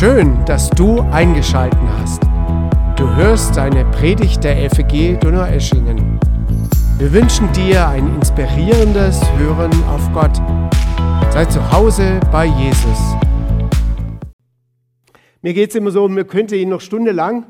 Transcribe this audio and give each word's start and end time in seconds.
Schön, 0.00 0.42
dass 0.46 0.70
du 0.70 1.02
eingeschaltet 1.12 1.78
hast. 1.98 2.22
Du 2.96 3.06
hörst 3.16 3.58
eine 3.58 3.84
Predigt 3.84 4.42
der 4.42 4.70
FEG 4.70 5.20
Donaueschingen. 5.20 6.18
Wir 6.96 7.12
wünschen 7.12 7.52
dir 7.52 7.86
ein 7.86 8.14
inspirierendes 8.14 9.20
Hören 9.36 9.70
auf 9.84 10.10
Gott. 10.14 10.34
Sei 11.30 11.44
zu 11.44 11.70
Hause 11.70 12.18
bei 12.32 12.46
Jesus. 12.46 12.98
Mir 15.42 15.52
geht 15.52 15.68
es 15.68 15.76
immer 15.76 15.90
so, 15.90 16.08
mir 16.08 16.24
könnte 16.24 16.56
ihn 16.56 16.70
noch 16.70 16.80
stundenlang 16.80 17.44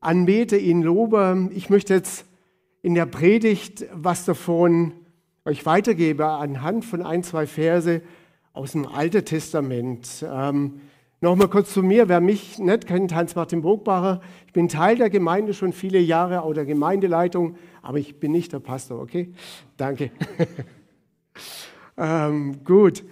anbete, 0.00 0.58
ihn 0.58 0.82
lobe. 0.82 1.48
Ich 1.54 1.70
möchte 1.70 1.94
jetzt 1.94 2.26
in 2.82 2.94
der 2.94 3.06
Predigt 3.06 3.86
was 3.94 4.26
davon 4.26 4.92
euch 5.46 5.64
weitergeben 5.64 6.20
anhand 6.20 6.84
von 6.84 7.00
ein, 7.00 7.22
zwei 7.22 7.46
Verse 7.46 8.02
aus 8.52 8.72
dem 8.72 8.86
Alten 8.86 9.24
Testament. 9.24 10.22
Ähm, 10.30 10.82
Nochmal 11.22 11.46
kurz 11.46 11.72
zu 11.72 11.84
mir, 11.84 12.08
wer 12.08 12.20
mich 12.20 12.58
nicht 12.58 12.88
kennt, 12.88 13.14
Hans-Martin 13.14 13.62
Burgbacher. 13.62 14.20
Ich 14.48 14.52
bin 14.52 14.68
Teil 14.68 14.96
der 14.96 15.08
Gemeinde 15.08 15.54
schon 15.54 15.72
viele 15.72 16.00
Jahre, 16.00 16.42
auch 16.42 16.52
der 16.52 16.64
Gemeindeleitung, 16.64 17.54
aber 17.80 17.98
ich 17.98 18.18
bin 18.18 18.32
nicht 18.32 18.52
der 18.52 18.58
Pastor, 18.58 19.00
okay? 19.00 19.32
Danke. 19.76 20.10
ähm, 21.96 22.64
gut. 22.64 23.04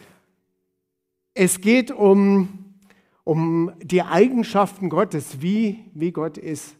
Es 1.35 1.61
geht 1.61 1.93
um, 1.93 2.75
um 3.23 3.71
die 3.81 4.03
Eigenschaften 4.03 4.89
Gottes, 4.89 5.41
wie, 5.41 5.85
wie 5.95 6.11
Gott 6.11 6.37
ist. 6.37 6.75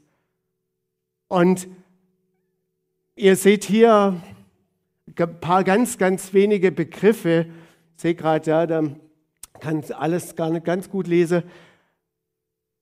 Und 1.29 1.69
ihr 3.15 3.37
seht 3.37 3.63
hier 3.63 4.21
ein 5.17 5.41
paar 5.41 5.63
ganz, 5.63 5.97
ganz 5.97 6.33
wenige 6.33 6.73
Begriffe. 6.73 7.47
Ich 7.95 8.03
sehe 8.03 8.17
gerade, 8.17 8.51
ja, 8.51 8.67
da 8.67 8.83
kann 9.59 9.85
alles 9.91 10.37
gar 10.37 10.51
nicht 10.51 10.65
ganz 10.65 10.89
gut 10.91 11.07
lesen. 11.07 11.43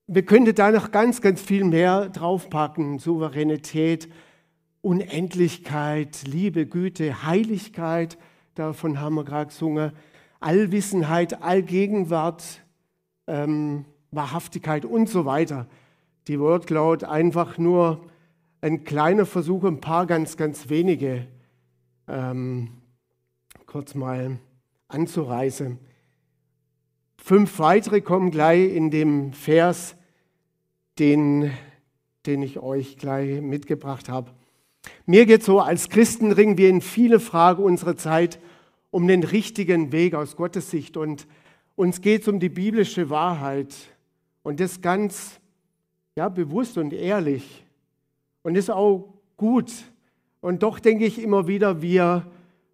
Wir 0.07 0.25
könnten 0.25 0.55
da 0.55 0.71
noch 0.71 0.91
ganz, 0.91 1.21
ganz 1.21 1.41
viel 1.41 1.63
mehr 1.63 2.09
draufpacken. 2.09 2.99
Souveränität, 2.99 4.09
Unendlichkeit, 4.81 6.23
Liebe, 6.25 6.65
Güte, 6.65 7.23
Heiligkeit, 7.25 8.17
davon 8.55 8.99
haben 8.99 9.15
wir 9.15 9.23
gerade 9.23 9.49
gesungen. 9.49 9.91
Allwissenheit, 10.39 11.43
Allgegenwart, 11.43 12.61
ähm, 13.27 13.85
Wahrhaftigkeit 14.11 14.85
und 14.85 15.09
so 15.09 15.25
weiter. 15.25 15.67
Die 16.27 16.39
Wordcloud 16.39 17.03
einfach 17.03 17.57
nur 17.57 18.05
ein 18.61 18.83
kleiner 18.83 19.25
Versuch, 19.25 19.63
ein 19.63 19.81
paar 19.81 20.05
ganz, 20.05 20.37
ganz 20.37 20.69
wenige 20.69 21.27
ähm, 22.07 22.69
kurz 23.65 23.95
mal 23.95 24.39
anzureißen. 24.87 25.77
Fünf 27.29 27.59
weitere 27.59 28.01
kommen 28.01 28.31
gleich 28.31 28.73
in 28.73 28.89
dem 28.89 29.33
Vers, 29.33 29.95
den, 30.97 31.51
den 32.25 32.41
ich 32.41 32.57
euch 32.57 32.97
gleich 32.97 33.39
mitgebracht 33.39 34.09
habe. 34.09 34.31
Mir 35.05 35.27
geht 35.27 35.43
so, 35.43 35.59
als 35.59 35.89
Christen 35.89 36.31
ringen 36.31 36.57
wir 36.57 36.69
in 36.69 36.81
viele 36.81 37.19
Fragen 37.19 37.61
unserer 37.61 37.95
Zeit 37.95 38.39
um 38.89 39.07
den 39.07 39.23
richtigen 39.23 39.91
Weg 39.91 40.15
aus 40.15 40.37
Gottes 40.37 40.71
Sicht 40.71 40.97
und 40.97 41.27
uns 41.75 42.01
geht 42.01 42.23
es 42.23 42.27
um 42.27 42.39
die 42.39 42.49
biblische 42.49 43.11
Wahrheit 43.11 43.75
und 44.41 44.59
das 44.59 44.81
ganz 44.81 45.39
ja, 46.15 46.29
bewusst 46.29 46.79
und 46.79 46.93
ehrlich 46.93 47.63
und 48.41 48.55
ist 48.55 48.71
auch 48.71 49.13
gut. 49.37 49.71
Und 50.41 50.63
doch 50.63 50.79
denke 50.79 51.05
ich 51.05 51.21
immer 51.21 51.47
wieder, 51.47 51.83
wir 51.83 52.25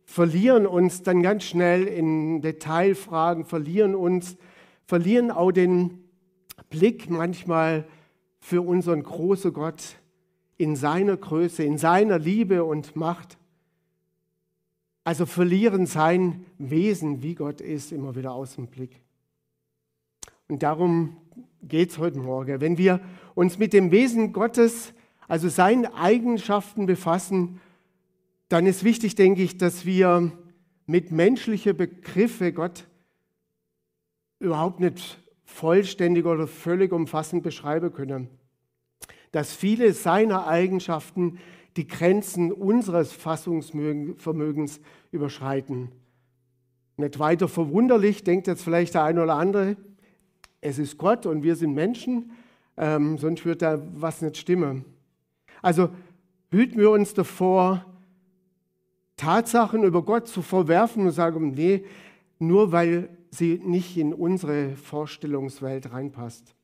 verlieren 0.05 0.65
uns 0.65 1.03
dann 1.03 1.21
ganz 1.21 1.43
schnell 1.43 1.83
in 1.85 2.41
Detailfragen, 2.41 3.43
verlieren 3.43 3.95
uns, 3.95 4.37
verlieren 4.85 5.31
auch 5.31 5.51
den 5.51 6.05
Blick 6.69 7.09
manchmal 7.09 7.85
für 8.39 8.61
unseren 8.61 9.03
großen 9.03 9.51
Gott 9.51 9.97
in 10.57 10.75
seiner 10.75 11.17
Größe, 11.17 11.63
in 11.63 11.77
seiner 11.77 12.19
Liebe 12.19 12.63
und 12.63 12.95
Macht. 12.95 13.37
Also 15.03 15.25
verlieren 15.25 15.85
sein 15.85 16.45
Wesen, 16.57 17.21
wie 17.21 17.35
Gott 17.35 17.61
ist, 17.61 17.91
immer 17.91 18.15
wieder 18.15 18.33
aus 18.33 18.55
dem 18.55 18.67
Blick. 18.67 19.01
Und 20.47 20.63
darum 20.63 21.17
geht 21.63 21.89
es 21.91 21.97
heute 21.97 22.19
Morgen. 22.19 22.61
Wenn 22.61 22.77
wir 22.77 22.99
uns 23.33 23.57
mit 23.57 23.73
dem 23.73 23.91
Wesen 23.91 24.31
Gottes, 24.31 24.93
also 25.27 25.49
seinen 25.49 25.85
Eigenschaften 25.87 26.85
befassen, 26.85 27.59
dann 28.49 28.65
ist 28.65 28.83
wichtig, 28.83 29.15
denke 29.15 29.41
ich, 29.41 29.57
dass 29.57 29.85
wir 29.85 30.31
mit 30.85 31.11
menschlichen 31.11 31.75
Begriffen 31.75 32.53
Gott 32.53 32.87
überhaupt 34.39 34.79
nicht 34.79 35.19
vollständig 35.43 36.25
oder 36.25 36.47
völlig 36.47 36.91
umfassend 36.91 37.43
beschreiben 37.43 37.91
können. 37.93 38.29
Dass 39.31 39.53
viele 39.53 39.93
seiner 39.93 40.47
Eigenschaften 40.47 41.39
die 41.77 41.87
Grenzen 41.87 42.51
unseres 42.51 43.11
Fassungsvermögens 43.11 44.79
überschreiten. 45.11 45.91
Nicht 46.97 47.19
weiter 47.19 47.47
verwunderlich, 47.47 48.23
denkt 48.23 48.47
jetzt 48.47 48.63
vielleicht 48.63 48.93
der 48.93 49.03
eine 49.03 49.23
oder 49.23 49.35
andere, 49.35 49.75
es 50.61 50.79
ist 50.79 50.97
Gott 50.97 51.25
und 51.25 51.43
wir 51.43 51.55
sind 51.55 51.73
Menschen, 51.73 52.31
ähm, 52.77 53.17
sonst 53.17 53.45
wird 53.45 53.61
da 53.61 53.81
was 53.93 54.21
nicht 54.21 54.37
stimmen. 54.37 54.85
Also 55.61 55.89
hüten 56.49 56.79
wir 56.79 56.91
uns 56.91 57.13
davor, 57.13 57.85
Tatsachen 59.17 59.83
über 59.83 60.03
Gott 60.03 60.27
zu 60.27 60.41
verwerfen 60.41 61.05
und 61.05 61.11
sagen, 61.11 61.51
nee, 61.51 61.85
nur 62.39 62.71
weil 62.71 63.09
sie 63.31 63.59
nicht 63.63 63.97
in 63.97 64.13
unsere 64.13 64.75
Vorstellungswelt 64.75 65.91
reinpasst. 65.91 66.55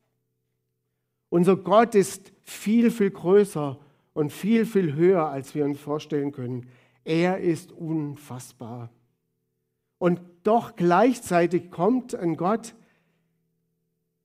Unser 1.29 1.55
Gott 1.55 1.95
ist 1.95 2.33
viel, 2.43 2.91
viel 2.91 3.11
größer 3.11 3.79
und 4.13 4.31
viel, 4.33 4.65
viel 4.65 4.93
höher, 4.93 5.27
als 5.27 5.55
wir 5.55 5.63
uns 5.63 5.79
vorstellen 5.79 6.31
können. 6.31 6.67
Er 7.05 7.39
ist 7.39 7.71
unfassbar. 7.71 8.89
Und 9.97 10.19
doch 10.43 10.75
gleichzeitig 10.75 11.71
kommt 11.71 12.15
ein 12.15 12.35
Gott, 12.35 12.75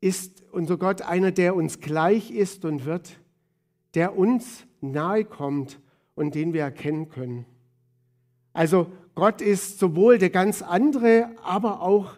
ist 0.01 0.43
unser 0.53 0.77
Gott 0.79 1.03
einer, 1.03 1.31
der 1.31 1.55
uns 1.55 1.81
gleich 1.81 2.31
ist 2.31 2.65
und 2.65 2.85
wird, 2.85 3.21
der 3.95 4.17
uns 4.17 4.67
nahe 4.81 5.25
kommt 5.25 5.81
und 6.15 6.35
den 6.35 6.53
wir 6.53 6.63
erkennen 6.63 7.09
können. 7.09 7.47
Also 8.56 8.91
Gott 9.15 9.43
ist 9.43 9.78
sowohl 9.78 10.17
der 10.17 10.31
ganz 10.31 10.62
andere, 10.62 11.28
aber 11.43 11.83
auch 11.83 12.17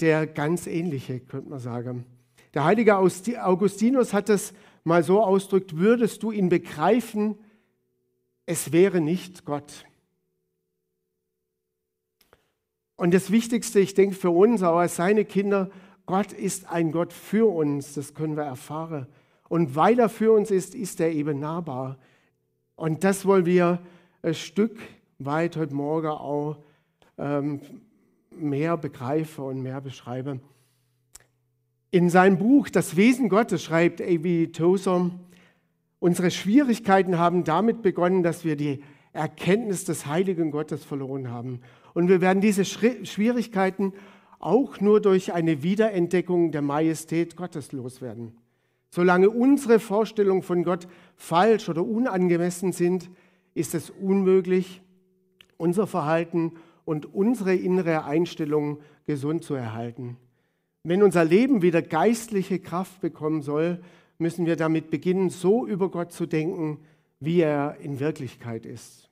der 0.00 0.26
ganz 0.26 0.66
ähnliche, 0.66 1.20
könnte 1.20 1.48
man 1.48 1.60
sagen. 1.60 2.06
Der 2.54 2.64
heilige 2.64 2.96
Augustinus 2.96 4.12
hat 4.12 4.30
es 4.30 4.52
mal 4.82 5.04
so 5.04 5.22
ausdrückt, 5.22 5.76
würdest 5.76 6.24
du 6.24 6.32
ihn 6.32 6.48
begreifen, 6.48 7.38
es 8.46 8.72
wäre 8.72 9.00
nicht 9.00 9.44
Gott. 9.44 9.86
Und 12.96 13.14
das 13.14 13.30
Wichtigste, 13.30 13.78
ich 13.78 13.94
denke 13.94 14.16
für 14.16 14.30
uns, 14.30 14.64
aber 14.64 14.88
seine 14.88 15.24
Kinder, 15.24 15.70
Gott 16.04 16.32
ist 16.32 16.68
ein 16.68 16.90
Gott 16.90 17.12
für 17.12 17.48
uns, 17.48 17.94
das 17.94 18.14
können 18.14 18.36
wir 18.36 18.42
erfahren. 18.42 19.06
Und 19.48 19.76
weil 19.76 20.00
er 20.00 20.08
für 20.08 20.32
uns 20.32 20.50
ist, 20.50 20.74
ist 20.74 20.98
er 20.98 21.12
eben 21.12 21.38
nahbar. 21.38 21.96
Und 22.74 23.04
das 23.04 23.24
wollen 23.24 23.46
wir 23.46 23.80
ein 24.22 24.34
Stück 24.34 24.76
weit 25.24 25.56
heute 25.56 25.74
Morgen 25.74 26.08
auch 26.08 26.56
ähm, 27.18 27.60
mehr 28.30 28.76
begreife 28.76 29.42
und 29.42 29.62
mehr 29.62 29.80
beschreibe. 29.80 30.40
In 31.90 32.08
seinem 32.08 32.38
Buch 32.38 32.68
Das 32.68 32.96
Wesen 32.96 33.28
Gottes 33.28 33.62
schreibt 33.62 34.00
A.V. 34.00 34.50
Tozer, 34.52 35.10
unsere 35.98 36.30
Schwierigkeiten 36.30 37.18
haben 37.18 37.44
damit 37.44 37.82
begonnen, 37.82 38.22
dass 38.22 38.44
wir 38.44 38.56
die 38.56 38.82
Erkenntnis 39.12 39.84
des 39.84 40.06
heiligen 40.06 40.50
Gottes 40.50 40.84
verloren 40.84 41.30
haben. 41.30 41.60
Und 41.94 42.08
wir 42.08 42.20
werden 42.20 42.40
diese 42.40 42.64
Schwierigkeiten 42.64 43.92
auch 44.38 44.80
nur 44.80 45.00
durch 45.00 45.32
eine 45.34 45.62
Wiederentdeckung 45.62 46.52
der 46.52 46.62
Majestät 46.62 47.36
Gottes 47.36 47.72
loswerden. 47.72 48.38
Solange 48.88 49.28
unsere 49.30 49.78
Vorstellungen 49.78 50.42
von 50.42 50.64
Gott 50.64 50.88
falsch 51.16 51.68
oder 51.68 51.84
unangemessen 51.84 52.72
sind, 52.72 53.10
ist 53.54 53.74
es 53.74 53.90
unmöglich, 53.90 54.80
unser 55.60 55.86
Verhalten 55.86 56.52
und 56.84 57.14
unsere 57.14 57.54
innere 57.54 58.04
Einstellung 58.04 58.80
gesund 59.06 59.44
zu 59.44 59.54
erhalten. 59.54 60.16
Wenn 60.82 61.02
unser 61.02 61.24
Leben 61.24 61.62
wieder 61.62 61.82
geistliche 61.82 62.58
Kraft 62.58 63.00
bekommen 63.00 63.42
soll, 63.42 63.82
müssen 64.18 64.46
wir 64.46 64.56
damit 64.56 64.90
beginnen, 64.90 65.30
so 65.30 65.66
über 65.66 65.90
Gott 65.90 66.12
zu 66.12 66.26
denken, 66.26 66.78
wie 67.20 67.40
er 67.40 67.76
in 67.80 68.00
Wirklichkeit 68.00 68.64
ist. 68.64 69.08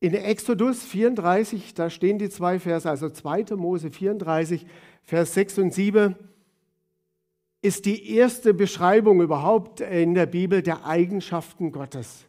In 0.00 0.14
Exodus 0.14 0.84
34, 0.84 1.74
da 1.74 1.90
stehen 1.90 2.18
die 2.18 2.28
zwei 2.28 2.60
Verse, 2.60 2.88
also 2.88 3.08
2. 3.08 3.56
Mose 3.56 3.90
34, 3.90 4.66
Vers 5.02 5.34
6 5.34 5.58
und 5.58 5.74
7, 5.74 6.14
ist 7.62 7.84
die 7.84 8.14
erste 8.14 8.54
Beschreibung 8.54 9.20
überhaupt 9.20 9.80
in 9.80 10.14
der 10.14 10.26
Bibel 10.26 10.62
der 10.62 10.86
Eigenschaften 10.86 11.72
Gottes. 11.72 12.27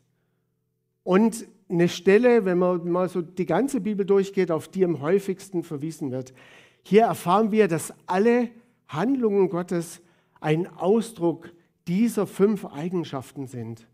Und 1.10 1.48
eine 1.70 1.90
Stelle, 1.90 2.46
wenn 2.46 2.60
man 2.60 2.88
mal 2.88 3.10
so 3.10 3.24
die 3.24 3.48
ganze 3.48 3.82
Bibel 3.82 4.06
durchgeht, 4.06 4.52
auf 4.52 4.68
die 4.68 4.86
am 4.86 5.02
häufigsten 5.02 5.64
verwiesen 5.64 6.12
wird. 6.12 6.36
Hier 6.84 7.06
erfahren 7.06 7.52
wir, 7.52 7.68
dass 7.68 7.92
alle 8.06 8.52
Handlungen 8.88 9.50
Gottes 9.50 10.02
ein 10.40 10.68
Ausdruck 10.68 11.52
dieser 11.88 12.28
fünf 12.28 12.64
Eigenschaften 12.64 13.48
sind. 13.48 13.88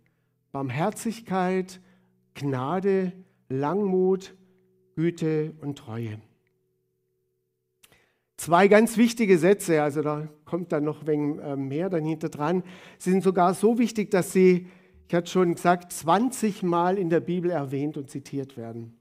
Barmherzigkeit, 0.51 1.79
Gnade, 2.33 3.13
Langmut, 3.47 4.35
Güte 4.97 5.53
und 5.61 5.77
Treue. 5.77 6.19
Zwei 8.35 8.67
ganz 8.67 8.97
wichtige 8.97 9.37
Sätze, 9.37 9.81
also 9.81 10.01
da 10.01 10.27
kommt 10.43 10.73
dann 10.73 10.83
noch 10.83 11.03
ein 11.03 11.07
wenig 11.07 11.41
äh, 11.45 11.55
mehr 11.55 11.89
dahinter 11.89 12.27
dran, 12.27 12.61
sind 12.97 13.23
sogar 13.23 13.53
so 13.53 13.77
wichtig, 13.77 14.11
dass 14.11 14.33
sie, 14.33 14.67
ich 15.07 15.13
hatte 15.13 15.29
schon 15.29 15.55
gesagt, 15.55 15.91
20 15.91 16.63
Mal 16.63 16.97
in 16.97 17.09
der 17.09 17.19
Bibel 17.19 17.51
erwähnt 17.51 17.97
und 17.97 18.09
zitiert 18.09 18.57
werden. 18.57 18.97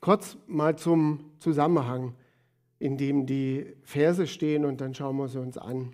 Kurz 0.00 0.36
mal 0.46 0.76
zum 0.76 1.32
Zusammenhang, 1.38 2.14
in 2.78 2.98
dem 2.98 3.26
die 3.26 3.66
Verse 3.82 4.26
stehen 4.26 4.64
und 4.64 4.80
dann 4.80 4.94
schauen 4.94 5.16
wir 5.16 5.28
sie 5.28 5.40
uns 5.40 5.56
an. 5.56 5.92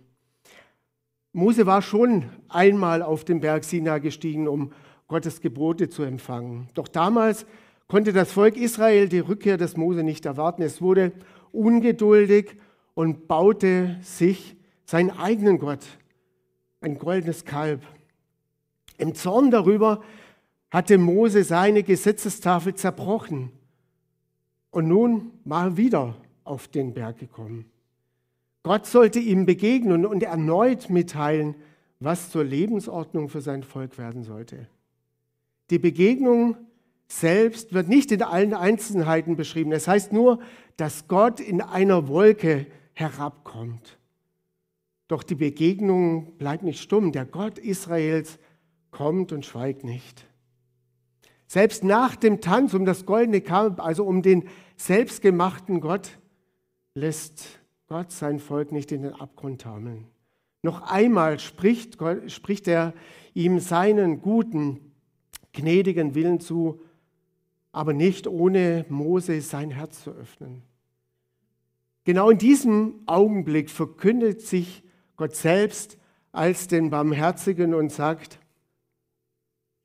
Mose 1.32 1.67
war 1.67 1.82
schon 1.82 2.31
einmal 2.49 3.02
auf 3.02 3.25
den 3.25 3.40
Berg 3.40 3.64
Sinai 3.64 4.00
gestiegen, 4.00 4.49
um 4.49 4.73
Gottes 5.06 5.40
Gebote 5.40 5.88
zu 5.88 6.02
empfangen. 6.02 6.69
Doch 6.75 6.88
damals 6.88 7.46
konnte 7.87 8.12
das 8.12 8.32
Volk 8.32 8.56
Israel 8.56 9.08
die 9.08 9.20
Rückkehr 9.20 9.56
des 9.56 9.76
Mose 9.76 10.02
nicht 10.02 10.26
erwarten. 10.26 10.62
Es 10.62 10.82
wurde 10.82 11.12
ungeduldig 11.52 12.56
und 12.94 13.29
baute 13.29 13.99
sich 14.02 14.56
seinen 14.85 15.11
eigenen 15.11 15.58
Gott, 15.58 15.87
ein 16.81 16.99
goldenes 16.99 17.44
Kalb. 17.44 17.82
Im 18.99 19.15
Zorn 19.15 19.50
darüber 19.50 20.03
hatte 20.71 20.99
Mose 20.99 21.45
seine 21.45 21.83
Gesetzestafel 21.83 22.75
zerbrochen 22.75 23.50
und 24.71 24.87
nun 24.87 25.33
war 25.45 25.67
er 25.67 25.77
wieder 25.77 26.17
auf 26.45 26.69
den 26.69 26.93
Berg 26.93 27.19
gekommen. 27.19 27.71
Gott 28.62 28.87
sollte 28.87 29.19
ihm 29.19 29.47
begegnen 29.47 30.05
und 30.05 30.23
erneut 30.23 30.91
mitteilen, 30.91 31.55
was 32.00 32.31
zur 32.31 32.45
Lebensordnung 32.45 33.29
für 33.29 33.41
sein 33.41 33.62
Volk 33.62 33.97
werden 33.99 34.23
sollte. 34.23 34.69
Die 35.71 35.79
Begegnung 35.79 36.56
selbst 37.06 37.73
wird 37.73 37.89
nicht 37.89 38.12
in 38.12 38.23
allen 38.23 38.55
Einzelheiten 38.55 39.37
beschrieben. 39.37 39.73
Es 39.73 39.89
heißt 39.89 40.12
nur, 40.12 40.41
dass 40.77 41.09
Gott 41.09 41.41
in 41.41 41.61
einer 41.61 42.09
Wolke 42.09 42.67
herabkommt. 42.93 43.99
Doch 45.09 45.23
die 45.23 45.35
Begegnung 45.35 46.37
bleibt 46.37 46.62
nicht 46.62 46.83
stumm. 46.83 47.12
Der 47.12 47.25
Gott 47.25 47.59
Israels 47.59 48.39
kommt 48.90 49.32
und 49.32 49.44
schweigt 49.44 49.85
nicht. 49.85 50.26
Selbst 51.46 51.82
nach 51.85 52.17
dem 52.17 52.40
Tanz 52.40 52.75
um 52.75 52.85
das 52.85 53.06
goldene 53.06 53.40
Kalb, 53.40 53.81
also 53.81 54.05
um 54.05 54.23
den 54.23 54.49
selbstgemachten 54.76 55.81
Gott, 55.81 56.19
lässt 56.94 57.61
Gott 57.87 58.12
sein 58.12 58.38
Volk 58.38 58.70
nicht 58.73 58.93
in 58.93 59.02
den 59.02 59.14
Abgrund 59.14 59.62
taumeln. 59.62 60.06
Noch 60.62 60.82
einmal 60.82 61.38
spricht, 61.38 61.96
Gott, 61.96 62.31
spricht 62.31 62.69
er 62.69 62.93
ihm 63.32 63.61
seinen 63.61 64.20
guten, 64.20 64.93
gnädigen 65.52 66.14
Willen 66.14 66.40
zu 66.40 66.82
aber 67.73 67.93
nicht 67.93 68.26
ohne 68.26 68.85
Mose 68.88 69.40
sein 69.40 69.70
Herz 69.70 70.02
zu 70.02 70.11
öffnen. 70.11 70.62
Genau 72.05 72.31
in 72.31 72.38
diesem 72.38 72.94
Augenblick 73.06 73.70
verkündet 73.70 74.40
sich 74.40 74.82
Gott 75.17 75.37
selbst 75.37 75.99
als 76.32 76.69
den 76.69 76.90
Barmherzigen 76.90 77.75
und 77.75 77.93
sagt, 77.93 78.40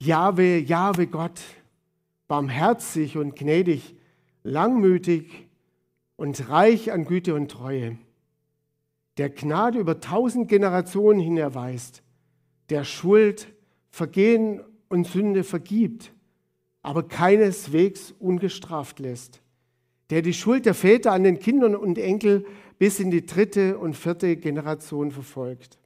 Jahwe, 0.05 0.57
Jahwe 0.57 1.07
Gott, 1.07 1.39
barmherzig 2.27 3.17
und 3.17 3.37
gnädig, 3.37 3.95
langmütig 4.43 5.47
und 6.17 6.49
reich 6.49 6.91
an 6.91 7.05
Güte 7.05 7.33
und 7.33 7.49
Treue, 7.49 7.97
der 9.17 9.29
Gnade 9.29 9.79
über 9.79 10.01
tausend 10.01 10.49
Generationen 10.49 11.21
hin 11.21 11.37
erweist, 11.37 12.03
der 12.69 12.83
Schuld, 12.83 13.47
Vergehen 13.91 14.61
und 14.89 15.07
Sünde 15.07 15.43
vergibt, 15.43 16.11
aber 16.81 17.07
keineswegs 17.07 18.13
ungestraft 18.19 18.99
lässt, 18.99 19.41
der 20.09 20.21
die 20.21 20.33
Schuld 20.33 20.65
der 20.65 20.73
Väter 20.73 21.13
an 21.13 21.23
den 21.23 21.39
Kindern 21.39 21.75
und 21.75 21.97
Enkel 21.97 22.45
bis 22.77 22.99
in 22.99 23.09
die 23.09 23.25
dritte 23.25 23.77
und 23.77 23.95
vierte 23.95 24.35
Generation 24.35 25.11
verfolgt. 25.11 25.77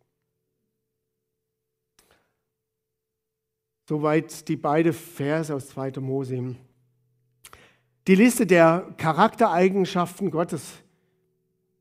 Soweit 3.87 4.49
die 4.49 4.57
beiden 4.57 4.91
Verse 4.91 5.55
aus 5.55 5.69
2. 5.69 5.93
Mose. 6.01 6.55
Die 8.05 8.15
Liste 8.15 8.45
der 8.45 8.93
Charaktereigenschaften 8.97 10.29
Gottes 10.29 10.73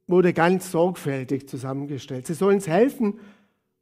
wurde 0.06 0.32
ganz 0.32 0.70
sorgfältig 0.70 1.48
zusammengestellt. 1.48 2.28
Sie 2.28 2.34
sollen 2.34 2.56
uns 2.56 2.68
helfen, 2.68 3.18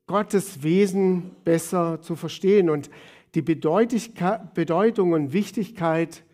Gottes 0.07 0.63
Wesen 0.63 1.33
besser 1.45 2.01
zu 2.01 2.17
verstehen. 2.17 2.71
Und 2.71 2.89
die 3.35 3.43
Bedeutung 3.43 5.13
und 5.13 5.35
Wichtigkeit 5.35 6.25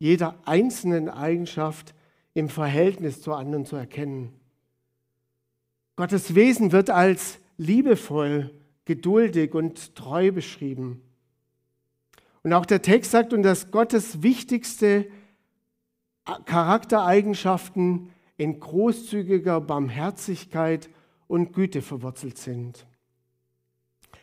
jeder 0.00 0.40
einzelnen 0.44 1.08
Eigenschaft 1.08 1.94
im 2.34 2.48
Verhältnis 2.48 3.22
zu 3.22 3.32
anderen 3.32 3.64
zu 3.64 3.76
erkennen. 3.76 4.32
Gottes 5.94 6.34
Wesen 6.34 6.72
wird 6.72 6.90
als 6.90 7.38
liebevoll, 7.58 8.50
geduldig 8.84 9.54
und 9.54 9.94
treu 9.94 10.32
beschrieben. 10.32 11.02
Und 12.48 12.54
auch 12.54 12.64
der 12.64 12.80
Text 12.80 13.10
sagt 13.10 13.34
uns, 13.34 13.42
dass 13.44 13.70
Gottes 13.70 14.22
wichtigste 14.22 15.06
Charaktereigenschaften 16.46 18.08
in 18.38 18.58
großzügiger 18.58 19.60
Barmherzigkeit 19.60 20.88
und 21.26 21.52
Güte 21.52 21.82
verwurzelt 21.82 22.38
sind. 22.38 22.86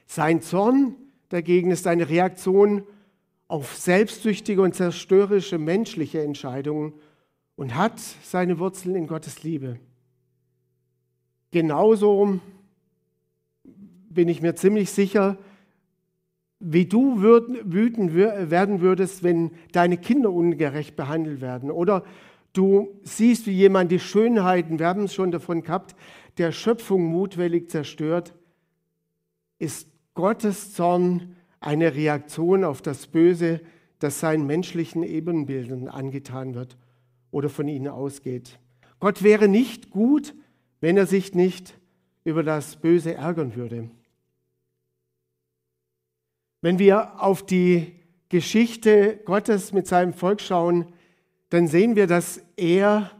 Sein 0.07 0.42
Zorn 0.42 0.95
dagegen 1.30 1.69
ist 1.69 1.86
eine 1.86 2.10
Reaktion 2.10 2.88
auf 3.48 3.75
selbstsüchtige 3.75 4.63
und 4.63 4.74
zerstörerische 4.74 5.60
menschliche 5.60 6.24
Entscheidungen 6.24 6.94
und 7.56 7.75
hat 7.75 8.00
seine 8.00 8.57
Wurzeln 8.57 8.95
in 8.95 9.06
Gottes 9.06 9.44
Liebe. 9.44 9.80
Genauso 11.51 12.39
bin 14.10 14.28
ich 14.30 14.42
mir 14.42 14.56
ziemlich 14.56 14.89
sicher, 14.89 15.38
wie 16.60 16.86
du 16.86 17.22
wütend 17.22 18.16
werden 18.16 18.81
würdest, 18.81 19.24
wenn 19.24 19.52
deine 19.71 19.97
Kinder 19.97 20.31
ungerecht 20.31 20.95
behandelt 20.95 21.42
werden. 21.42 21.69
Oder 21.69 22.04
du 22.54 23.00
siehst, 23.04 23.45
wie 23.47 23.52
jemand 23.52 23.92
die 23.92 24.00
Schönheiten, 24.00 24.80
wir 24.80 24.88
haben 24.88 25.04
es 25.04 25.14
schon 25.14 25.31
davon 25.31 25.64
gehabt, 25.64 25.95
der 26.38 26.52
Schöpfung 26.52 27.06
mutwillig 27.06 27.69
zerstört, 27.69 28.33
ist 29.59 29.90
Gottes 30.14 30.74
Zorn 30.74 31.35
eine 31.59 31.95
Reaktion 31.95 32.64
auf 32.64 32.81
das 32.81 33.07
Böse, 33.07 33.62
das 34.00 34.19
seinen 34.19 34.45
menschlichen 34.45 35.04
Ebenbildern 35.04 35.88
angetan 35.88 36.56
wird 36.56 36.78
oder 37.31 37.50
von 37.50 37.68
ihnen 37.68 37.88
ausgeht. 37.88 38.59
Gott 39.00 39.24
wäre 39.24 39.47
nicht 39.47 39.90
gut, 39.90 40.33
wenn 40.80 40.97
er 40.97 41.06
sich 41.06 41.33
nicht 41.33 41.78
über 42.24 42.44
das 42.44 42.78
Böse 42.78 43.16
ärgern 43.16 43.56
würde. 43.56 43.90
Wenn 46.66 46.80
wir 46.80 47.22
auf 47.22 47.45
die 47.45 47.94
Geschichte 48.30 49.19
Gottes 49.24 49.72
mit 49.72 49.86
seinem 49.86 50.14
Volk 50.14 50.42
schauen, 50.42 50.88
dann 51.50 51.68
sehen 51.68 51.95
wir, 51.95 52.07
dass 52.07 52.42
er 52.57 53.12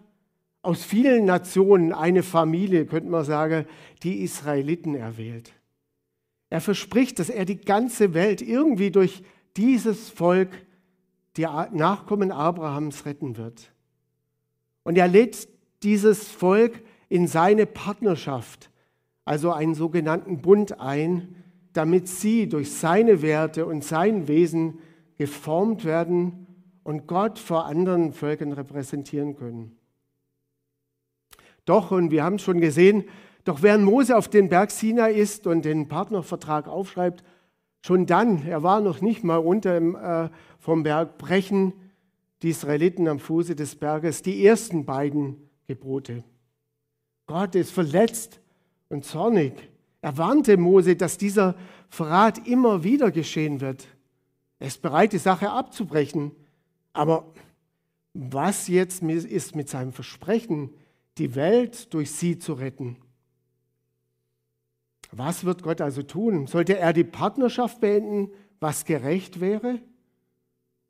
aus 0.64 0.84
vielen 0.84 1.25
Nationen 1.25 1.94
eine 1.94 2.24
Familie, 2.24 2.88
könnte 2.88 3.08
man 3.08 3.24
sagen, 3.24 3.68
die 4.02 4.24
Israeliten 4.24 4.96
erwählt. 4.96 5.54
Er 6.50 6.60
verspricht, 6.60 7.20
dass 7.20 7.30
er 7.30 7.46
die 7.46 7.62
ganze 7.62 8.16
Welt 8.16 8.42
irgendwie 8.42 8.90
durch 8.90 9.22
dieses 9.58 10.10
Volk, 10.10 10.50
die 11.38 11.44
Nachkommen 11.44 12.32
Abrahams, 12.32 13.06
retten 13.06 13.38
wird. 13.38 13.72
Und 14.82 14.98
er 14.98 15.08
lädt 15.08 15.48
dieses 15.84 16.30
Volk 16.30 16.82
in 17.10 17.28
seine 17.28 17.68
Partnerschaft, 17.68 18.72
also 19.24 19.52
einen 19.52 19.75
sogenannten 19.75 20.42
Bund 20.42 20.80
ein, 20.80 21.45
damit 21.75 22.08
sie 22.08 22.48
durch 22.48 22.72
seine 22.72 23.22
Werte 23.22 23.65
und 23.65 23.84
sein 23.84 24.27
Wesen 24.27 24.79
geformt 25.17 25.84
werden 25.84 26.48
und 26.84 27.05
Gott 27.05 27.38
vor 27.38 27.65
anderen 27.65 28.13
Völkern 28.13 28.53
repräsentieren 28.53 29.36
können. 29.36 29.77
Doch, 31.65 31.91
und 31.91 32.12
wir 32.12 32.24
haben 32.24 32.39
schon 32.39 32.62
gesehen, 32.62 33.03
doch 33.44 33.62
während 33.62 33.84
Mose 33.84 34.15
auf 34.15 34.29
den 34.29 34.50
Berg 34.50 34.72
Sinai 34.72 35.13
ist 35.13 35.48
und 35.48 35.65
den 35.65 35.88
Partnervertrag 35.88 36.67
aufschreibt, 36.67 37.24
schon 37.82 38.05
dann, 38.05 38.46
er 38.48 38.63
war 38.63 38.82
noch 38.82 39.01
nicht 39.01 39.24
mal 39.24 39.38
unter 39.38 40.25
äh, 40.25 40.29
vom 40.60 40.84
Berg, 40.84 41.17
brechen 41.17 41.74
die 42.41 42.50
Israeliten 42.50 43.08
am 43.08 43.20
Fuße 43.20 43.55
des 43.55 43.75
Berges 43.75 44.22
die 44.22 44.46
ersten 44.46 44.86
beiden 44.86 45.50
Gebote. 45.67 46.24
Gott 47.25 47.55
ist 47.55 47.72
verletzt 47.72 48.39
und 48.89 49.03
zornig. 49.03 49.53
Er 50.06 50.20
warnte 50.20 50.56
Mose, 50.58 50.96
dass 50.96 51.18
dieser 51.18 51.56
Verrat 51.90 52.48
immer 52.48 52.84
wieder 52.84 53.10
geschehen 53.10 53.60
wird. 53.60 53.88
Er 54.60 54.68
ist 54.68 54.84
bereit, 54.84 55.14
die 55.14 55.18
Sache 55.18 55.50
abzubrechen. 55.50 56.32
Aber 56.94 57.34
was 58.14 58.68
jetzt 58.68 59.02
ist 59.02 59.56
mit 59.56 59.68
seinem 59.68 59.94
Versprechen, 59.94 60.70
die 61.18 61.34
Welt 61.34 61.92
durch 61.92 62.12
sie 62.12 62.38
zu 62.38 62.54
retten. 62.54 62.98
Was 65.12 65.44
wird 65.44 65.64
Gott 65.64 65.82
also 65.82 66.04
tun? 66.04 66.46
Sollte 66.46 66.78
er 66.78 66.94
die 66.94 67.04
Partnerschaft 67.04 67.80
beenden, 67.80 68.30
was 68.60 68.86
gerecht 68.86 69.40
wäre? 69.40 69.82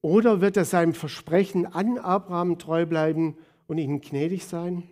Oder 0.02 0.42
wird 0.42 0.58
er 0.58 0.66
seinem 0.66 0.94
Versprechen 0.94 1.66
an 1.66 2.00
Abraham 2.00 2.60
treu 2.60 2.86
bleiben 2.86 3.38
und 3.68 3.78
ihnen 3.78 4.02
gnädig 4.02 4.44
sein? 4.44 4.84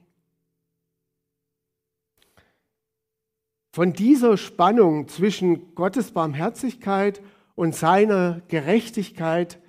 Von 3.74 3.94
dieser 3.94 4.38
Spannung 4.38 5.08
zwischen 5.08 5.74
Gottes 5.74 6.12
Barmherzigkeit 6.12 7.24
und 7.56 7.74
seiner 7.74 8.44
Gerechtigkeit 8.48 9.60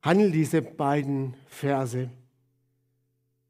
handeln 0.00 0.32
diese 0.32 0.62
beiden 0.62 1.34
Verse. 1.46 2.08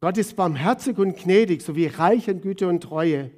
Gott 0.00 0.18
ist 0.18 0.34
barmherzig 0.34 0.98
und 0.98 1.16
gnädig 1.16 1.62
sowie 1.62 1.86
reich 1.86 2.28
an 2.28 2.40
Güte 2.40 2.66
und 2.66 2.80
Treue. 2.80 3.30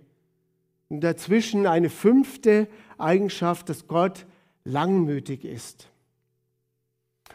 Und 0.88 1.02
dazwischen 1.02 1.66
eine 1.66 1.90
fünfte 1.90 2.66
Eigenschaft, 2.96 3.68
dass 3.68 3.86
Gott 3.86 4.24
langmütig 4.64 5.44
ist. 5.44 5.90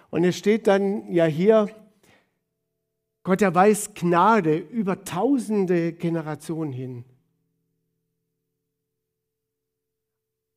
Und 0.10 0.24
es 0.24 0.36
steht 0.36 0.66
dann 0.66 1.12
ja 1.12 1.26
hier, 1.26 1.70
Gott 3.22 3.44
erweist 3.44 3.94
Gnade 3.94 4.58
über 4.58 5.04
tausende 5.04 5.94
Generationen 5.94 6.72
hin. 6.72 7.06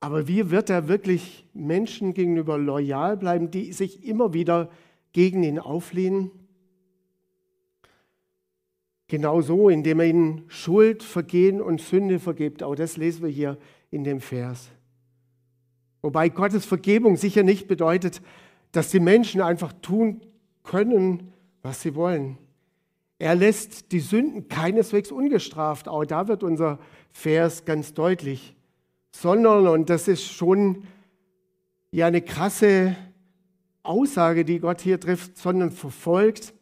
Aber 0.07 0.29
wie 0.29 0.53
wird 0.53 0.71
er 0.71 0.87
wirklich 0.87 1.45
Menschen 1.53 2.15
gegenüber 2.15 2.59
loyal 2.59 3.17
bleiben, 3.17 3.51
die 3.51 3.73
sich 3.73 4.07
immer 4.07 4.33
wieder 4.33 4.71
gegen 5.13 5.43
ihn 5.43 5.59
auflehnen? 5.59 6.31
Genauso, 9.09 9.69
indem 9.69 9.99
er 9.99 10.07
ihnen 10.07 10.45
Schuld, 10.47 11.03
Vergehen 11.03 11.61
und 11.61 11.81
Sünde 11.81 12.21
vergibt. 12.21 12.63
Auch 12.63 12.77
das 12.77 12.97
lesen 12.97 13.25
wir 13.25 13.31
hier 13.31 13.59
in 13.91 14.05
dem 14.05 14.21
Vers. 14.21 14.69
Wobei 16.03 16.29
Gottes 16.29 16.65
Vergebung 16.65 17.17
sicher 17.17 17.43
nicht 17.43 17.67
bedeutet, 17.67 18.23
dass 18.71 18.93
die 18.93 19.01
Menschen 19.01 19.41
einfach 19.41 19.73
tun 19.83 20.21
können, 20.63 21.33
was 21.63 21.83
sie 21.83 21.97
wollen. 21.97 22.39
Er 23.19 23.35
lässt 23.35 23.91
die 23.91 23.99
Sünden 23.99 24.47
keineswegs 24.47 25.11
ungestraft. 25.11 25.89
Auch 25.89 26.05
da 26.05 26.29
wird 26.29 26.45
unser 26.45 26.79
Vers 27.11 27.65
ganz 27.65 27.93
deutlich. 27.93 28.56
Sondern, 29.19 29.67
und 29.67 29.89
das 29.89 30.09
ist 30.09 30.25
schon 30.25 30.85
ja 31.91 32.07
eine 32.07 32.21
krasse 32.21 32.95
Aussage, 33.83 34.45
die 34.45 34.59
Gott 34.59 34.83
hier 34.83 35.01
trifft, 35.01 35.39
sondern 35.39 35.71
verfolgt 35.71 36.53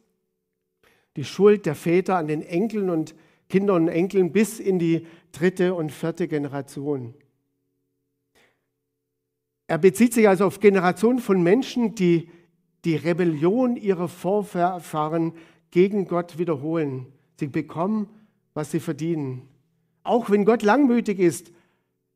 die 1.17 1.25
Schuld 1.25 1.65
der 1.65 1.75
Väter 1.75 2.15
an 2.15 2.27
den 2.27 2.41
Enkeln 2.41 2.89
und 2.89 3.13
Kindern 3.49 3.83
und 3.83 3.87
Enkeln 3.89 4.31
bis 4.31 4.61
in 4.61 4.79
die 4.79 5.05
dritte 5.33 5.73
und 5.73 5.91
vierte 5.91 6.29
Generation. 6.29 7.13
Er 9.67 9.77
bezieht 9.77 10.13
sich 10.13 10.29
also 10.29 10.45
auf 10.45 10.61
Generationen 10.61 11.19
von 11.19 11.43
Menschen, 11.43 11.93
die 11.93 12.29
die 12.85 12.95
Rebellion 12.95 13.75
ihrer 13.75 14.07
Vorfahren 14.07 15.33
gegen 15.71 16.07
Gott 16.07 16.37
wiederholen. 16.37 17.07
Sie 17.37 17.47
bekommen, 17.47 18.07
was 18.53 18.71
sie 18.71 18.79
verdienen. 18.79 19.49
Auch 20.03 20.29
wenn 20.29 20.45
Gott 20.45 20.63
langmütig 20.63 21.19
ist, 21.19 21.51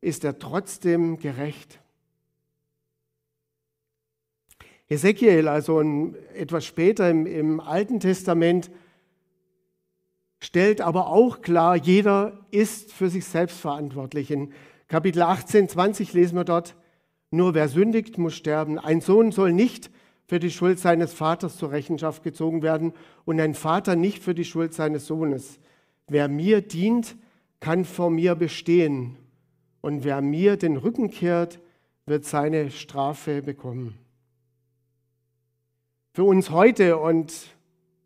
ist 0.02 0.24
er 0.24 0.40
trotzdem 0.40 1.18
gerecht. 1.18 1.80
Ezekiel, 4.88 5.48
also 5.48 5.82
etwas 6.34 6.66
später 6.66 7.10
im, 7.10 7.28
im 7.28 7.60
Alten 7.60 8.00
Testament, 8.00 8.72
stellt 10.40 10.82
aber 10.82 11.08
auch 11.08 11.42
klar, 11.42 11.76
jeder 11.76 12.46
ist 12.50 12.92
für 12.92 13.10
sich 13.10 13.26
selbst 13.26 13.60
verantwortlich. 13.60 14.32
In 14.32 14.52
Kapitel 14.88 15.22
18, 15.22 15.70
20 15.70 16.14
lesen 16.14 16.36
wir 16.36 16.44
dort, 16.44 16.76
nur 17.30 17.54
wer 17.54 17.68
sündigt, 17.68 18.18
muss 18.18 18.34
sterben. 18.34 18.80
Ein 18.80 19.02
Sohn 19.02 19.32
soll 19.32 19.54
nicht 19.54 19.92
für 20.26 20.40
die 20.40 20.50
Schuld 20.50 20.80
seines 20.80 21.14
Vaters 21.14 21.58
zur 21.58 21.72
Rechenschaft 21.72 22.24
gezogen 22.24 22.64
werden 22.64 22.94
und 23.26 23.40
ein 23.40 23.54
Vater 23.54 23.96
nicht 23.96 24.24
für 24.24 24.34
die 24.34 24.46
Schuld 24.46 24.74
seines 24.74 25.06
Sohnes. 25.06 25.60
Wer 26.08 26.28
mir 26.28 26.62
dient, 26.62 27.16
kann 27.60 27.86
vor 27.86 28.10
mir 28.10 28.34
bestehen 28.34 29.19
und 29.82 30.04
wer 30.04 30.22
mir 30.22 30.58
den 30.58 30.78
Rücken 30.78 31.10
kehrt, 31.10 31.60
wird 32.06 32.26
seine 32.26 32.72
Strafe 32.72 33.42
bekommen. 33.42 33.98
Für 36.14 36.24
uns 36.24 36.50
heute 36.50 36.98
und 36.98 37.56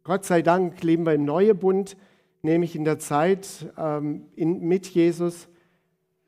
Gott 0.04 0.26
sei 0.26 0.42
Dank 0.42 0.84
leben 0.84 1.06
wir 1.06 1.14
im 1.14 1.26
neuen 1.26 1.58
Bund, 1.58 1.96
nämlich 2.42 2.76
in 2.76 2.84
der 2.84 3.00
Zeit 3.00 3.72
ähm, 3.78 4.26
in, 4.36 4.68
mit 4.68 4.88
Jesus, 4.88 5.48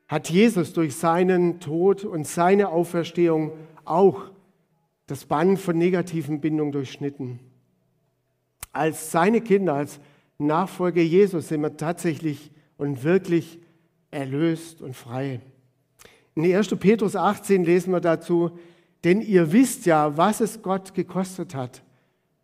hat 0.07 0.29
Jesus 0.29 0.73
durch 0.73 0.95
seinen 0.95 1.59
Tod 1.59 2.05
und 2.05 2.25
seine 2.25 2.69
Auferstehung 2.69 3.51
auch 3.83 4.31
das 5.07 5.25
Band 5.25 5.59
von 5.59 5.77
negativen 5.77 6.41
Bindungen 6.41 6.71
durchschnitten. 6.71 7.39
Als 8.71 9.11
seine 9.11 9.41
Kinder, 9.41 9.73
als 9.75 9.99
Nachfolger 10.37 11.01
Jesus 11.01 11.49
sind 11.49 11.61
wir 11.61 11.77
tatsächlich 11.77 12.51
und 12.77 13.03
wirklich 13.03 13.59
erlöst 14.15 14.81
und 14.81 14.95
frei. 14.95 15.41
In 16.33 16.43
1. 16.43 16.75
Petrus 16.79 17.15
18 17.15 17.63
lesen 17.63 17.93
wir 17.93 18.01
dazu, 18.01 18.57
denn 19.03 19.21
ihr 19.21 19.51
wisst 19.51 19.85
ja, 19.85 20.17
was 20.17 20.41
es 20.41 20.61
Gott 20.61 20.93
gekostet 20.93 21.53
hat, 21.53 21.83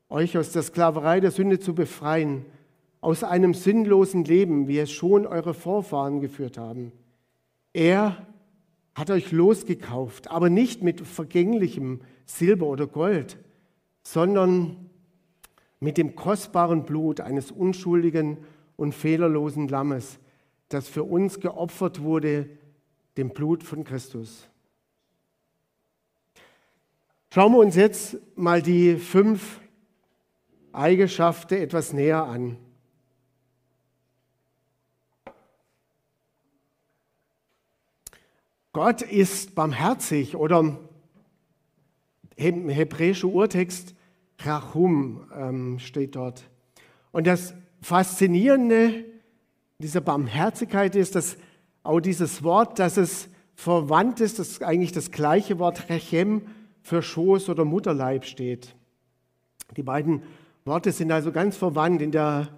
euch 0.10 0.38
aus 0.38 0.52
der 0.52 0.62
Sklaverei 0.62 1.20
der 1.20 1.32
Sünde 1.32 1.60
zu 1.60 1.74
befreien 1.74 2.46
aus 3.00 3.24
einem 3.24 3.56
sinnlosen 3.56 4.24
Leben, 4.26 4.68
wie 4.68 4.78
es 4.78 4.92
schon 4.92 5.26
eure 5.26 5.56
Vorfahren 5.56 6.22
geführt 6.22 6.58
haben. 6.58 6.92
Er 7.74 8.28
hat 8.94 9.10
euch 9.10 9.32
losgekauft, 9.32 10.30
aber 10.30 10.50
nicht 10.50 10.84
mit 10.84 11.02
vergänglichem 11.02 12.02
Silber 12.26 12.68
oder 12.68 12.86
Gold, 12.86 13.40
sondern 14.04 14.90
mit 15.80 15.98
dem 15.98 16.16
kostbaren 16.16 16.84
Blut 16.84 17.22
eines 17.22 17.50
unschuldigen 17.50 18.38
und 18.76 18.94
fehlerlosen 18.94 19.68
Lammes, 19.68 20.20
das 20.74 20.88
für 20.88 21.04
uns 21.04 21.40
geopfert 21.40 22.02
wurde, 22.02 22.50
dem 23.18 23.30
Blut 23.30 23.64
von 23.64 23.84
Christus. 23.84 24.48
Schauen 27.34 27.54
wir 27.54 27.60
uns 27.60 27.76
jetzt 27.76 28.18
mal 28.36 28.62
die 28.62 28.96
fünf 28.96 29.62
Eigenschaften 30.74 31.56
etwas 31.56 31.94
näher 31.94 32.24
an. 32.24 32.58
Gott 38.74 39.02
ist 39.02 39.54
barmherzig 39.56 40.36
oder 40.36 40.80
im 42.36 42.70
hebräischen 42.70 43.32
Urtext 43.32 43.96
Rachum 44.40 45.30
ähm, 45.36 45.80
steht 45.80 46.16
dort. 46.16 46.50
Und 47.12 47.28
das 47.28 47.54
Faszinierende 47.82 49.06
dieser 49.82 50.02
Barmherzigkeit 50.02 50.96
ist, 50.96 51.16
dass 51.16 51.38
auch 51.84 52.00
dieses 52.00 52.44
Wort, 52.44 52.80
dass 52.80 52.98
es 52.98 53.30
verwandt 53.56 54.22
ist, 54.22 54.40
das 54.40 54.62
eigentlich 54.62 54.92
das 54.92 55.12
gleiche 55.12 55.60
Wort 55.60 55.90
Rechem 55.90 56.44
für 56.82 57.02
Schoß 57.02 57.50
oder 57.50 57.66
Mutterleib 57.66 58.26
steht. 58.26 58.76
Die 59.76 59.84
beiden 59.84 60.24
Worte 60.66 60.92
sind 60.92 61.12
also 61.12 61.32
ganz 61.32 61.58
verwandt 61.58 62.02
in 62.02 62.12
der, 62.12 62.50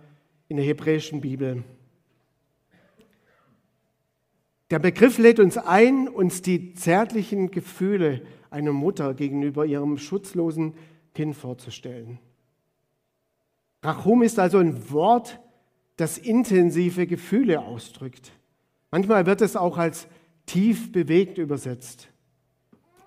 in 0.48 0.58
der 0.58 0.66
hebräischen 0.66 1.22
Bibel. 1.22 1.64
Der 4.72 4.80
Begriff 4.80 5.18
lädt 5.18 5.40
uns 5.40 5.58
ein, 5.58 6.08
uns 6.08 6.42
die 6.42 6.74
zärtlichen 6.74 7.52
Gefühle 7.52 8.22
einer 8.50 8.74
Mutter 8.74 9.14
gegenüber 9.14 9.66
ihrem 9.66 9.98
schutzlosen 9.98 10.74
Kind 11.14 11.36
vorzustellen. 11.36 12.18
Rachum 13.84 14.24
ist 14.24 14.40
also 14.40 14.58
ein 14.58 14.90
Wort, 14.90 15.40
das 15.98 16.18
intensive 16.18 17.08
Gefühle 17.08 17.62
ausdrückt. 17.62 18.32
Manchmal 18.92 19.26
wird 19.26 19.42
es 19.42 19.56
auch 19.56 19.78
als 19.78 20.08
tief 20.46 20.92
bewegt 20.92 21.38
übersetzt. 21.38 22.10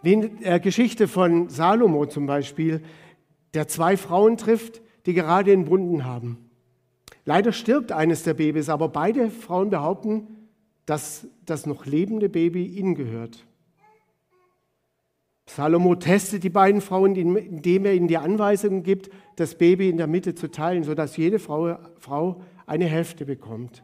Wie 0.02 0.12
in 0.12 0.40
der 0.40 0.60
Geschichte 0.60 1.08
von 1.08 1.48
Salomo 1.48 2.06
zum 2.06 2.26
Beispiel, 2.26 2.82
der 3.54 3.68
zwei 3.68 3.96
Frauen 3.96 4.36
trifft, 4.36 4.82
die 5.06 5.14
gerade 5.14 5.52
in 5.52 5.68
Wunden 5.68 6.04
haben. 6.04 6.50
Leider 7.24 7.52
stirbt 7.52 7.92
eines 7.92 8.22
der 8.22 8.34
Babys, 8.34 8.68
aber 8.68 8.88
beide 8.88 9.30
Frauen 9.30 9.70
behaupten, 9.70 10.48
dass 10.84 11.26
das 11.44 11.66
noch 11.66 11.86
lebende 11.86 12.28
Baby 12.28 12.66
ihnen 12.66 12.94
gehört. 12.94 13.44
Salomo 15.48 15.94
testet 15.94 16.42
die 16.42 16.50
beiden 16.50 16.80
Frauen, 16.80 17.14
indem 17.14 17.84
er 17.84 17.94
ihnen 17.94 18.08
die 18.08 18.18
Anweisung 18.18 18.82
gibt, 18.82 19.10
das 19.36 19.56
Baby 19.56 19.88
in 19.88 19.96
der 19.96 20.06
Mitte 20.08 20.34
zu 20.34 20.50
teilen, 20.50 20.82
sodass 20.82 21.16
jede 21.16 21.38
Frau, 21.38 21.78
Frau 21.98 22.42
eine 22.66 22.86
Hälfte 22.86 23.24
bekommt. 23.24 23.82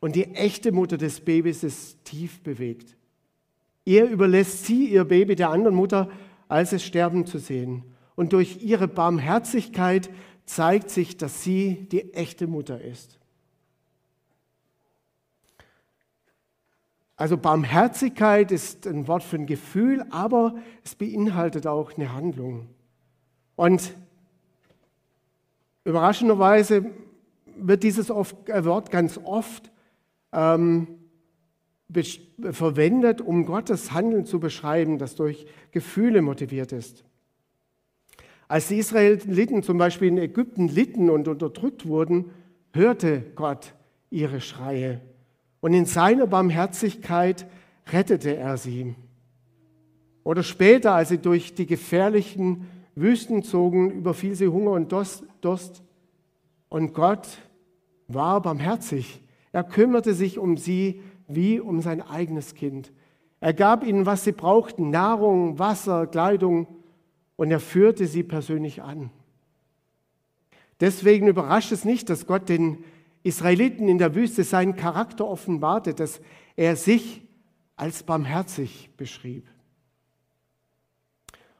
Und 0.00 0.14
die 0.14 0.34
echte 0.34 0.72
Mutter 0.72 0.98
des 0.98 1.20
Babys 1.20 1.64
ist 1.64 2.04
tief 2.04 2.40
bewegt. 2.42 2.96
Er 3.84 4.08
überlässt 4.08 4.66
sie, 4.66 4.88
ihr 4.88 5.04
Baby, 5.04 5.36
der 5.36 5.50
anderen 5.50 5.76
Mutter, 5.76 6.10
als 6.48 6.72
es 6.72 6.84
sterben 6.84 7.26
zu 7.26 7.38
sehen. 7.38 7.84
Und 8.14 8.32
durch 8.32 8.62
ihre 8.62 8.88
Barmherzigkeit 8.88 10.10
zeigt 10.44 10.90
sich, 10.90 11.16
dass 11.16 11.42
sie 11.42 11.88
die 11.90 12.14
echte 12.14 12.46
Mutter 12.46 12.80
ist. 12.80 13.18
Also 17.16 17.38
Barmherzigkeit 17.38 18.52
ist 18.52 18.86
ein 18.86 19.08
Wort 19.08 19.22
für 19.22 19.36
ein 19.36 19.46
Gefühl, 19.46 20.04
aber 20.10 20.56
es 20.84 20.94
beinhaltet 20.94 21.66
auch 21.66 21.96
eine 21.96 22.12
Handlung. 22.12 22.68
Und 23.54 23.94
überraschenderweise 25.84 26.90
wird 27.58 27.82
dieses 27.82 28.10
äh, 28.10 28.64
Wort 28.64 28.90
ganz 28.90 29.18
oft 29.22 29.70
ähm, 30.32 30.86
verwendet, 32.50 33.20
um 33.20 33.46
Gottes 33.46 33.92
Handeln 33.92 34.26
zu 34.26 34.40
beschreiben, 34.40 34.98
das 34.98 35.14
durch 35.14 35.46
Gefühle 35.70 36.22
motiviert 36.22 36.72
ist. 36.72 37.04
Als 38.48 38.68
die 38.68 38.78
Israeliten 38.78 39.62
zum 39.62 39.78
Beispiel 39.78 40.08
in 40.08 40.18
Ägypten 40.18 40.68
litten 40.68 41.10
und 41.10 41.26
unterdrückt 41.28 41.86
wurden, 41.86 42.30
hörte 42.72 43.22
Gott 43.34 43.74
ihre 44.10 44.40
Schreie. 44.40 45.00
Und 45.60 45.74
in 45.74 45.86
seiner 45.86 46.26
Barmherzigkeit 46.26 47.46
rettete 47.92 48.36
er 48.36 48.56
sie. 48.56 48.94
Oder 50.22 50.42
später, 50.42 50.94
als 50.94 51.08
sie 51.08 51.18
durch 51.18 51.54
die 51.54 51.66
gefährlichen 51.66 52.66
Wüsten 52.94 53.42
zogen, 53.42 53.90
überfiel 53.90 54.34
sie 54.34 54.48
Hunger 54.48 54.72
und 54.72 54.92
Durst. 54.92 55.82
Und 56.68 56.94
Gott 56.94 57.26
war 58.08 58.40
barmherzig. 58.42 59.22
Er 59.52 59.64
kümmerte 59.64 60.14
sich 60.14 60.38
um 60.38 60.56
sie 60.56 61.02
wie 61.28 61.60
um 61.60 61.80
sein 61.80 62.02
eigenes 62.02 62.54
Kind. 62.54 62.92
Er 63.40 63.54
gab 63.54 63.84
ihnen, 63.84 64.06
was 64.06 64.24
sie 64.24 64.32
brauchten, 64.32 64.90
Nahrung, 64.90 65.58
Wasser, 65.58 66.06
Kleidung, 66.06 66.66
und 67.36 67.50
er 67.50 67.60
führte 67.60 68.06
sie 68.06 68.22
persönlich 68.22 68.82
an. 68.82 69.10
Deswegen 70.80 71.26
überrascht 71.26 71.72
es 71.72 71.84
nicht, 71.84 72.08
dass 72.08 72.26
Gott 72.26 72.48
den 72.48 72.84
Israeliten 73.22 73.88
in 73.88 73.98
der 73.98 74.14
Wüste 74.14 74.44
seinen 74.44 74.76
Charakter 74.76 75.26
offenbarte, 75.26 75.94
dass 75.94 76.20
er 76.54 76.76
sich 76.76 77.22
als 77.76 78.02
barmherzig 78.02 78.90
beschrieb. 78.96 79.46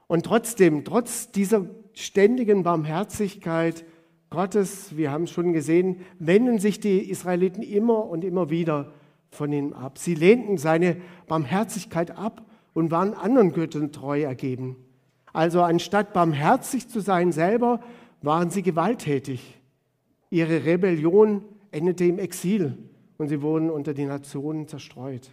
Und 0.07 0.25
trotzdem, 0.25 0.85
trotz 0.85 1.31
dieser 1.31 1.65
ständigen 1.93 2.63
Barmherzigkeit 2.63 3.85
Gottes, 4.29 4.97
wir 4.97 5.11
haben 5.11 5.23
es 5.23 5.31
schon 5.31 5.53
gesehen, 5.53 6.01
wenden 6.19 6.59
sich 6.59 6.79
die 6.79 7.09
Israeliten 7.09 7.63
immer 7.63 8.05
und 8.05 8.23
immer 8.23 8.49
wieder 8.49 8.93
von 9.29 9.51
ihm 9.53 9.73
ab. 9.73 9.97
Sie 9.97 10.15
lehnten 10.15 10.57
seine 10.57 10.97
Barmherzigkeit 11.27 12.11
ab 12.11 12.45
und 12.73 12.91
waren 12.91 13.13
anderen 13.13 13.53
Göttern 13.53 13.91
treu 13.91 14.21
ergeben. 14.21 14.75
Also 15.33 15.61
anstatt 15.61 16.13
barmherzig 16.13 16.89
zu 16.89 16.99
sein 16.99 17.31
selber, 17.31 17.79
waren 18.21 18.49
sie 18.49 18.63
gewalttätig. 18.63 19.61
Ihre 20.29 20.65
Rebellion 20.65 21.43
endete 21.71 22.05
im 22.05 22.19
Exil 22.19 22.77
und 23.17 23.29
sie 23.29 23.41
wurden 23.41 23.69
unter 23.69 23.93
die 23.93 24.05
Nationen 24.05 24.67
zerstreut. 24.67 25.31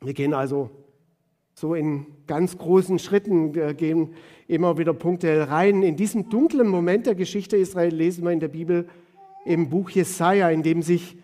Wir 0.00 0.14
gehen 0.14 0.34
also 0.34 0.70
so 1.54 1.74
in 1.74 2.06
ganz 2.26 2.56
großen 2.56 2.98
Schritten, 2.98 3.54
wir 3.54 3.74
gehen 3.74 4.14
immer 4.50 4.78
wieder 4.78 4.92
punktuell 4.92 5.42
rein. 5.42 5.82
In 5.82 5.96
diesem 5.96 6.28
dunklen 6.28 6.66
Moment 6.66 7.06
der 7.06 7.14
Geschichte 7.14 7.56
Israel 7.56 7.94
lesen 7.94 8.24
wir 8.24 8.32
in 8.32 8.40
der 8.40 8.48
Bibel 8.48 8.88
im 9.44 9.70
Buch 9.70 9.90
Jesaja, 9.90 10.50
in 10.50 10.64
dem 10.64 10.82
sich 10.82 11.16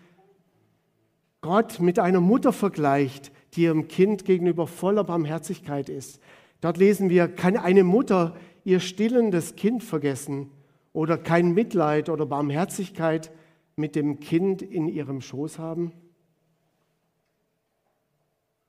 Gott 1.41 1.79
mit 1.81 1.99
einer 1.99 2.21
Mutter 2.21 2.53
vergleicht, 2.53 3.31
die 3.53 3.63
ihrem 3.63 3.89
Kind 3.89 4.23
gegenüber 4.23 4.65
voller 4.65 5.03
Barmherzigkeit 5.03 5.89
ist. 5.89 6.21
Dort 6.61 6.77
lesen 6.77 7.09
wir, 7.09 7.27
kann 7.27 7.57
eine 7.57 7.83
Mutter 7.83 8.35
ihr 8.63 8.79
stillendes 8.79 9.55
Kind 9.55 9.83
vergessen 9.83 10.49
oder 10.93 11.17
kein 11.17 11.53
Mitleid 11.53 12.09
oder 12.09 12.25
Barmherzigkeit 12.25 13.31
mit 13.75 13.95
dem 13.95 14.21
Kind 14.21 14.61
in 14.61 14.87
ihrem 14.87 15.19
Schoß 15.19 15.59
haben? 15.59 15.91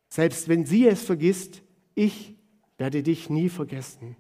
Selbst 0.09 0.49
wenn 0.49 0.67
sie 0.67 0.89
es 0.89 1.03
vergisst, 1.03 1.63
ich 1.95 2.35
werde 2.77 3.05
dich 3.05 3.31
nie 3.31 3.49
vergessen. 3.49 4.17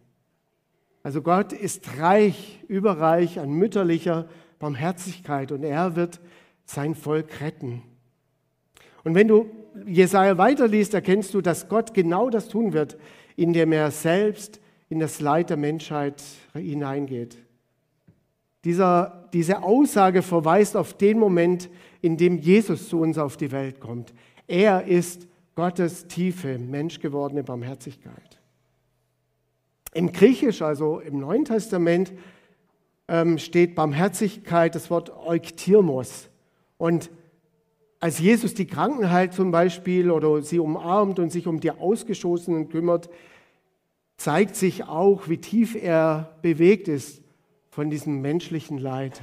Also 1.09 1.23
Gott 1.23 1.55
ist 1.55 1.99
reich, 1.99 2.62
überreich 2.68 3.40
an 3.40 3.49
mütterlicher 3.49 4.29
Barmherzigkeit 4.59 5.53
und 5.53 5.62
er 5.62 5.97
wird 5.97 6.21
sein 6.66 6.94
Volk 6.94 7.40
retten. 7.40 7.83
Und 9.05 9.14
wenn 9.14 9.27
du 9.27 9.47
Jesaja 9.87 10.37
weiterliest, 10.37 10.92
erkennst 10.92 11.33
du, 11.33 11.40
dass 11.40 11.71
Gott 11.71 11.94
genau 11.94 12.29
das 12.29 12.49
tun 12.49 12.75
wird, 12.75 12.99
indem 13.37 13.73
er 13.73 13.90
selbst 13.90 14.61
in 14.90 14.99
das 14.99 15.18
Leid 15.23 15.49
der 15.49 15.57
Menschheit 15.57 16.23
hineingeht. 16.53 17.38
Dieser, 18.66 19.31
diese 19.33 19.62
Aussage 19.62 20.21
verweist 20.21 20.77
auf 20.77 20.92
den 20.92 21.18
Moment, 21.18 21.71
in 22.03 22.18
dem 22.18 22.37
Jesus 22.37 22.90
zu 22.90 23.01
uns 23.01 23.16
auf 23.16 23.38
die 23.38 23.51
Welt 23.51 23.81
kommt. 23.81 24.12
Er 24.47 24.85
ist 24.87 25.27
Gottes 25.55 26.07
tiefe, 26.07 26.59
menschgewordene 26.59 27.44
Barmherzigkeit. 27.44 28.28
Im 29.94 30.12
Griechisch, 30.12 30.62
also 30.62 31.01
im 31.01 31.18
Neuen 31.20 31.44
Testament, 31.44 32.12
ähm, 33.09 33.38
steht 33.38 33.74
Barmherzigkeit, 33.74 34.74
das 34.74 34.90
Wort 34.90 35.11
Euktirmos. 35.11 36.29
Und 36.77 37.11
als 38.01 38.18
Jesus 38.18 38.55
die 38.55 38.66
Kranken 38.66 39.11
heilt 39.11 39.33
zum 39.33 39.51
Beispiel 39.51 40.11
oder 40.11 40.42
sie 40.42 40.59
umarmt 40.59 41.18
und 41.18 41.33
sich 41.33 41.46
um 41.46 41.61
die 41.61 41.70
Ausgestoßenen 41.70 42.68
kümmert, 42.68 43.09
zeigt 44.16 44.57
sich 44.57 44.85
auch, 44.85 45.29
wie 45.29 45.38
tief 45.38 45.74
er 45.74 46.37
bewegt 46.42 46.88
ist 46.88 47.22
von 47.70 47.90
diesem 47.90 48.20
menschlichen 48.20 48.79
Leid. 48.79 49.22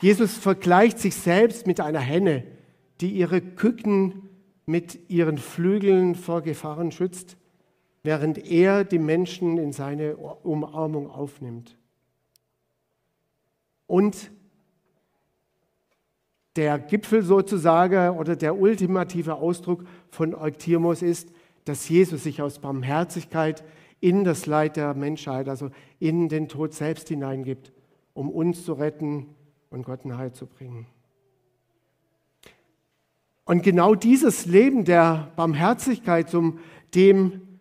Jesus 0.00 0.36
vergleicht 0.36 0.98
sich 0.98 1.14
selbst 1.14 1.66
mit 1.66 1.80
einer 1.80 2.00
Henne, 2.00 2.44
die 3.00 3.10
ihre 3.10 3.40
Küken 3.40 4.28
mit 4.66 5.10
ihren 5.10 5.38
Flügeln 5.38 6.14
vor 6.14 6.42
Gefahren 6.42 6.92
schützt, 6.92 7.36
während 8.02 8.38
er 8.38 8.84
die 8.84 8.98
Menschen 8.98 9.58
in 9.58 9.72
seine 9.72 10.16
Umarmung 10.16 11.10
aufnimmt. 11.10 11.76
Und 13.86 14.30
der 16.56 16.78
Gipfel 16.78 17.22
sozusagen 17.22 18.16
oder 18.18 18.36
der 18.36 18.58
ultimative 18.58 19.36
Ausdruck 19.36 19.84
von 20.10 20.34
Euktirmos 20.34 21.02
ist, 21.02 21.30
dass 21.64 21.88
Jesus 21.88 22.24
sich 22.24 22.42
aus 22.42 22.58
Barmherzigkeit 22.58 23.64
in 24.00 24.24
das 24.24 24.46
Leid 24.46 24.76
der 24.76 24.94
Menschheit, 24.94 25.48
also 25.48 25.70
in 25.98 26.28
den 26.28 26.48
Tod 26.48 26.74
selbst 26.74 27.08
hineingibt 27.08 27.72
um 28.14 28.30
uns 28.30 28.64
zu 28.64 28.74
retten 28.74 29.26
und 29.70 29.84
Gott 29.84 30.04
nahe 30.04 30.32
zu 30.32 30.46
bringen. 30.46 30.86
Und 33.44 33.62
genau 33.62 33.94
dieses 33.94 34.46
Leben 34.46 34.84
der 34.84 35.32
Barmherzigkeit, 35.36 36.30
zum 36.30 36.58
dem 36.94 37.51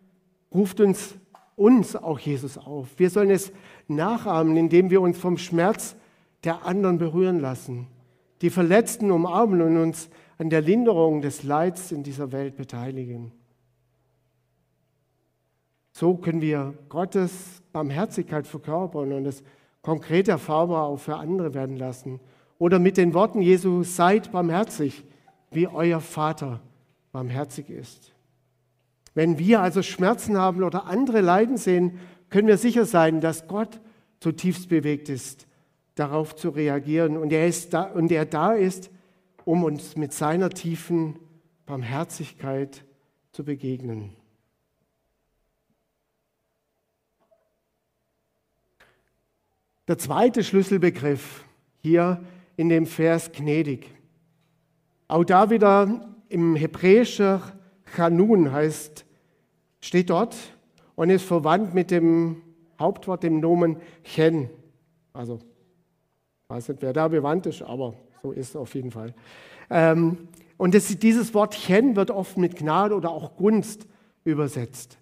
ruft 0.54 0.80
uns, 0.80 1.16
uns 1.56 1.96
auch 1.96 2.20
Jesus 2.20 2.58
auf. 2.58 2.88
Wir 2.98 3.10
sollen 3.10 3.30
es 3.30 3.52
nachahmen, 3.88 4.58
indem 4.58 4.90
wir 4.90 5.02
uns 5.02 5.18
vom 5.18 5.38
Schmerz 5.38 5.96
der 6.44 6.66
anderen 6.66 6.98
berühren 6.98 7.40
lassen, 7.40 7.88
die 8.42 8.50
Verletzten 8.50 9.12
umarmen 9.12 9.62
und 9.62 9.78
uns 9.78 10.10
an 10.38 10.50
der 10.50 10.62
Linderung 10.62 11.22
des 11.22 11.44
Leids 11.44 11.92
in 11.92 12.04
dieser 12.04 12.32
Welt 12.32 12.56
beteiligen. 12.56 13.32
So 15.92 16.16
können 16.16 16.42
wir 16.42 16.74
Gottes 16.90 17.62
Barmherzigkeit 17.72 18.48
verkörpern 18.48 19.14
und 19.14 19.26
es 19.26 19.44
konkret 19.82 20.28
erfahrbar 20.28 20.86
auch 20.86 20.98
für 20.98 21.18
andere 21.18 21.54
werden 21.54 21.78
lassen. 21.78 22.20
Oder 22.58 22.80
mit 22.80 22.98
den 22.98 23.14
Worten 23.14 23.42
Jesu, 23.42 23.84
seid 23.84 24.32
barmherzig, 24.32 25.04
wie 25.52 25.68
euer 25.68 26.00
Vater 26.00 26.62
barmherzig 27.12 27.70
ist. 27.70 28.11
Wenn 29.14 29.38
wir 29.38 29.62
also 29.62 29.82
Schmerzen 29.82 30.38
haben 30.38 30.64
oder 30.64 30.86
andere 30.86 31.22
Leiden 31.22 31.58
sehen, 31.58 32.00
können 32.30 32.48
wir 32.48 32.58
sicher 32.58 32.86
sein, 32.86 33.22
dass 33.22 33.48
Gott 33.48 33.82
zutiefst 34.20 34.70
bewegt 34.70 35.10
ist, 35.10 35.48
darauf 35.96 36.36
zu 36.36 36.50
reagieren 36.50 37.18
und 37.18 37.34
er, 37.34 37.48
ist 37.48 37.74
da, 37.74 37.84
und 37.84 38.12
er 38.12 38.26
da 38.26 38.54
ist, 38.54 38.90
um 39.44 39.64
uns 39.64 39.98
mit 39.98 40.14
seiner 40.14 40.50
tiefen 40.50 41.20
Barmherzigkeit 41.66 42.86
zu 43.32 43.44
begegnen. 43.44 44.16
Der 49.88 49.98
zweite 49.98 50.44
Schlüsselbegriff 50.44 51.44
hier 51.80 52.24
in 52.56 52.70
dem 52.70 52.86
Vers 52.86 53.32
gnädig. 53.32 53.94
Auch 55.08 55.26
da 55.26 55.50
wieder 55.50 56.16
im 56.30 56.56
Hebräischen 56.56 57.42
Chanun 57.96 58.52
heißt, 58.52 59.06
steht 59.82 60.10
dort 60.10 60.36
und 60.96 61.10
ist 61.10 61.26
verwandt 61.26 61.74
mit 61.74 61.92
dem 61.92 62.42
Hauptwort, 62.80 63.24
dem 63.24 63.40
Nomen 63.40 63.78
Chen. 64.04 64.50
Also, 65.14 65.40
weiß 66.48 66.70
nicht, 66.70 66.82
wer 66.82 66.94
da 66.94 67.08
bewandt 67.08 67.46
ist, 67.46 67.62
aber 67.62 67.94
so 68.22 68.32
ist 68.32 68.50
es 68.50 68.56
auf 68.56 68.74
jeden 68.76 68.92
Fall. 68.92 69.14
Ähm, 69.70 70.28
und 70.58 70.76
das, 70.76 70.88
dieses 71.00 71.34
Wort 71.34 71.56
Chen 71.56 71.96
wird 71.96 72.12
oft 72.12 72.38
mit 72.38 72.56
Gnade 72.56 72.96
oder 72.96 73.10
auch 73.10 73.36
Gunst 73.36 73.88
übersetzt. 74.24 74.98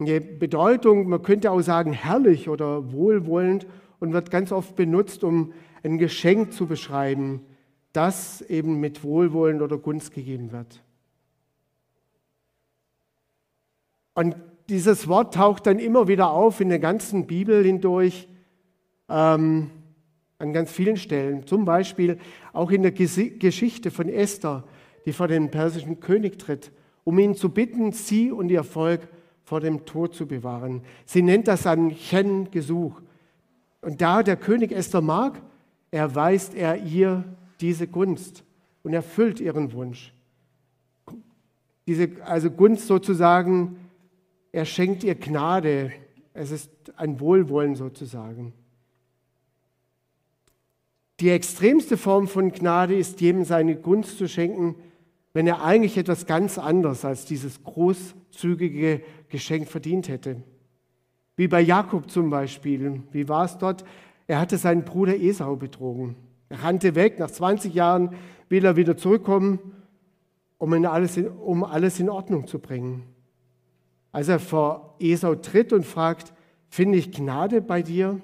Die 0.00 0.18
Bedeutung, 0.18 1.08
man 1.08 1.22
könnte 1.22 1.50
auch 1.52 1.60
sagen, 1.60 1.92
herrlich 1.92 2.48
oder 2.48 2.92
wohlwollend 2.92 3.66
und 4.00 4.12
wird 4.12 4.30
ganz 4.32 4.50
oft 4.50 4.74
benutzt, 4.74 5.22
um 5.22 5.52
ein 5.84 5.98
Geschenk 5.98 6.52
zu 6.52 6.66
beschreiben, 6.66 7.42
das 7.92 8.40
eben 8.42 8.80
mit 8.80 9.04
Wohlwollen 9.04 9.62
oder 9.62 9.78
Gunst 9.78 10.12
gegeben 10.12 10.50
wird. 10.50 10.82
Und 14.14 14.36
dieses 14.68 15.08
Wort 15.08 15.34
taucht 15.34 15.66
dann 15.66 15.78
immer 15.78 16.08
wieder 16.08 16.30
auf 16.30 16.60
in 16.60 16.68
der 16.68 16.78
ganzen 16.78 17.26
Bibel 17.26 17.64
hindurch, 17.64 18.28
ähm, 19.08 19.70
an 20.38 20.52
ganz 20.52 20.70
vielen 20.70 20.96
Stellen. 20.96 21.46
Zum 21.46 21.64
Beispiel 21.64 22.18
auch 22.52 22.70
in 22.70 22.82
der 22.82 22.92
Geschichte 22.92 23.90
von 23.90 24.08
Esther, 24.08 24.64
die 25.06 25.12
vor 25.12 25.28
den 25.28 25.50
persischen 25.50 26.00
König 26.00 26.38
tritt, 26.38 26.72
um 27.04 27.18
ihn 27.18 27.34
zu 27.34 27.48
bitten, 27.50 27.92
sie 27.92 28.30
und 28.30 28.50
ihr 28.50 28.64
Volk 28.64 29.08
vor 29.44 29.60
dem 29.60 29.84
Tod 29.84 30.14
zu 30.14 30.26
bewahren. 30.26 30.82
Sie 31.04 31.22
nennt 31.22 31.48
das 31.48 31.66
ein 31.66 31.90
Chen-Gesuch. 31.90 33.00
Und 33.80 34.00
da 34.00 34.22
der 34.22 34.36
König 34.36 34.72
Esther 34.72 35.00
mag, 35.00 35.40
erweist 35.90 36.54
er 36.54 36.76
ihr 36.76 37.24
diese 37.60 37.86
Gunst 37.86 38.44
und 38.82 38.92
erfüllt 38.92 39.40
ihren 39.40 39.72
Wunsch. 39.72 40.12
Diese, 41.86 42.10
also 42.24 42.50
Gunst 42.50 42.86
sozusagen, 42.86 43.76
er 44.52 44.66
schenkt 44.66 45.02
ihr 45.02 45.14
Gnade. 45.14 45.92
Es 46.34 46.50
ist 46.50 46.70
ein 46.96 47.18
Wohlwollen 47.20 47.74
sozusagen. 47.74 48.52
Die 51.20 51.30
extremste 51.30 51.96
Form 51.96 52.28
von 52.28 52.52
Gnade 52.52 52.94
ist, 52.94 53.20
jedem 53.20 53.44
seine 53.44 53.76
Gunst 53.76 54.18
zu 54.18 54.28
schenken, 54.28 54.76
wenn 55.32 55.46
er 55.46 55.62
eigentlich 55.62 55.96
etwas 55.96 56.26
ganz 56.26 56.58
anderes 56.58 57.04
als 57.04 57.24
dieses 57.24 57.62
großzügige 57.62 59.02
Geschenk 59.28 59.68
verdient 59.68 60.08
hätte. 60.08 60.42
Wie 61.36 61.48
bei 61.48 61.60
Jakob 61.60 62.10
zum 62.10 62.28
Beispiel. 62.28 63.02
Wie 63.12 63.28
war 63.28 63.46
es 63.46 63.56
dort? 63.56 63.84
Er 64.26 64.38
hatte 64.38 64.58
seinen 64.58 64.84
Bruder 64.84 65.16
Esau 65.16 65.56
betrogen. 65.56 66.16
Er 66.50 66.62
rannte 66.62 66.94
weg. 66.94 67.18
Nach 67.18 67.30
20 67.30 67.72
Jahren 67.72 68.14
will 68.50 68.64
er 68.64 68.76
wieder 68.76 68.96
zurückkommen, 68.96 69.58
um 70.58 70.72
alles 70.84 71.16
in, 71.16 71.28
um 71.28 71.64
alles 71.64 71.98
in 71.98 72.10
Ordnung 72.10 72.46
zu 72.46 72.58
bringen. 72.58 73.11
Als 74.12 74.28
er 74.28 74.38
vor 74.38 74.96
Esau 75.00 75.34
tritt 75.34 75.72
und 75.72 75.84
fragt, 75.84 76.32
finde 76.68 76.98
ich 76.98 77.10
Gnade 77.10 77.62
bei 77.62 77.82
dir? 77.82 78.20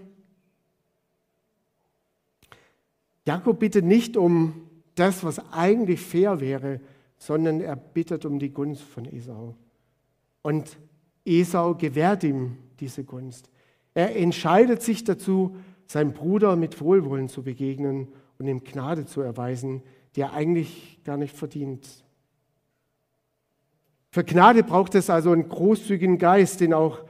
Jakob 3.26 3.58
bittet 3.58 3.84
nicht 3.84 4.16
um 4.16 4.68
das, 4.94 5.24
was 5.24 5.52
eigentlich 5.52 6.00
fair 6.00 6.40
wäre, 6.40 6.80
sondern 7.16 7.60
er 7.60 7.76
bittet 7.76 8.24
um 8.24 8.38
die 8.38 8.50
Gunst 8.50 8.82
von 8.82 9.04
Esau. 9.06 9.54
Und 10.42 10.78
Esau 11.24 11.74
gewährt 11.74 12.24
ihm 12.24 12.56
diese 12.80 13.04
Gunst. 13.04 13.50
Er 13.94 14.16
entscheidet 14.16 14.82
sich 14.82 15.04
dazu, 15.04 15.56
seinem 15.86 16.12
Bruder 16.12 16.56
mit 16.56 16.80
Wohlwollen 16.80 17.28
zu 17.28 17.42
begegnen 17.42 18.08
und 18.38 18.46
ihm 18.46 18.62
Gnade 18.62 19.06
zu 19.06 19.20
erweisen, 19.20 19.82
die 20.14 20.20
er 20.20 20.32
eigentlich 20.32 21.00
gar 21.04 21.16
nicht 21.16 21.36
verdient. 21.36 22.04
Für 24.10 24.24
Gnade 24.24 24.62
braucht 24.62 24.94
es 24.94 25.10
also 25.10 25.32
einen 25.32 25.48
großzügigen 25.48 26.18
Geist, 26.18 26.60
den 26.60 26.72
auch 26.72 27.00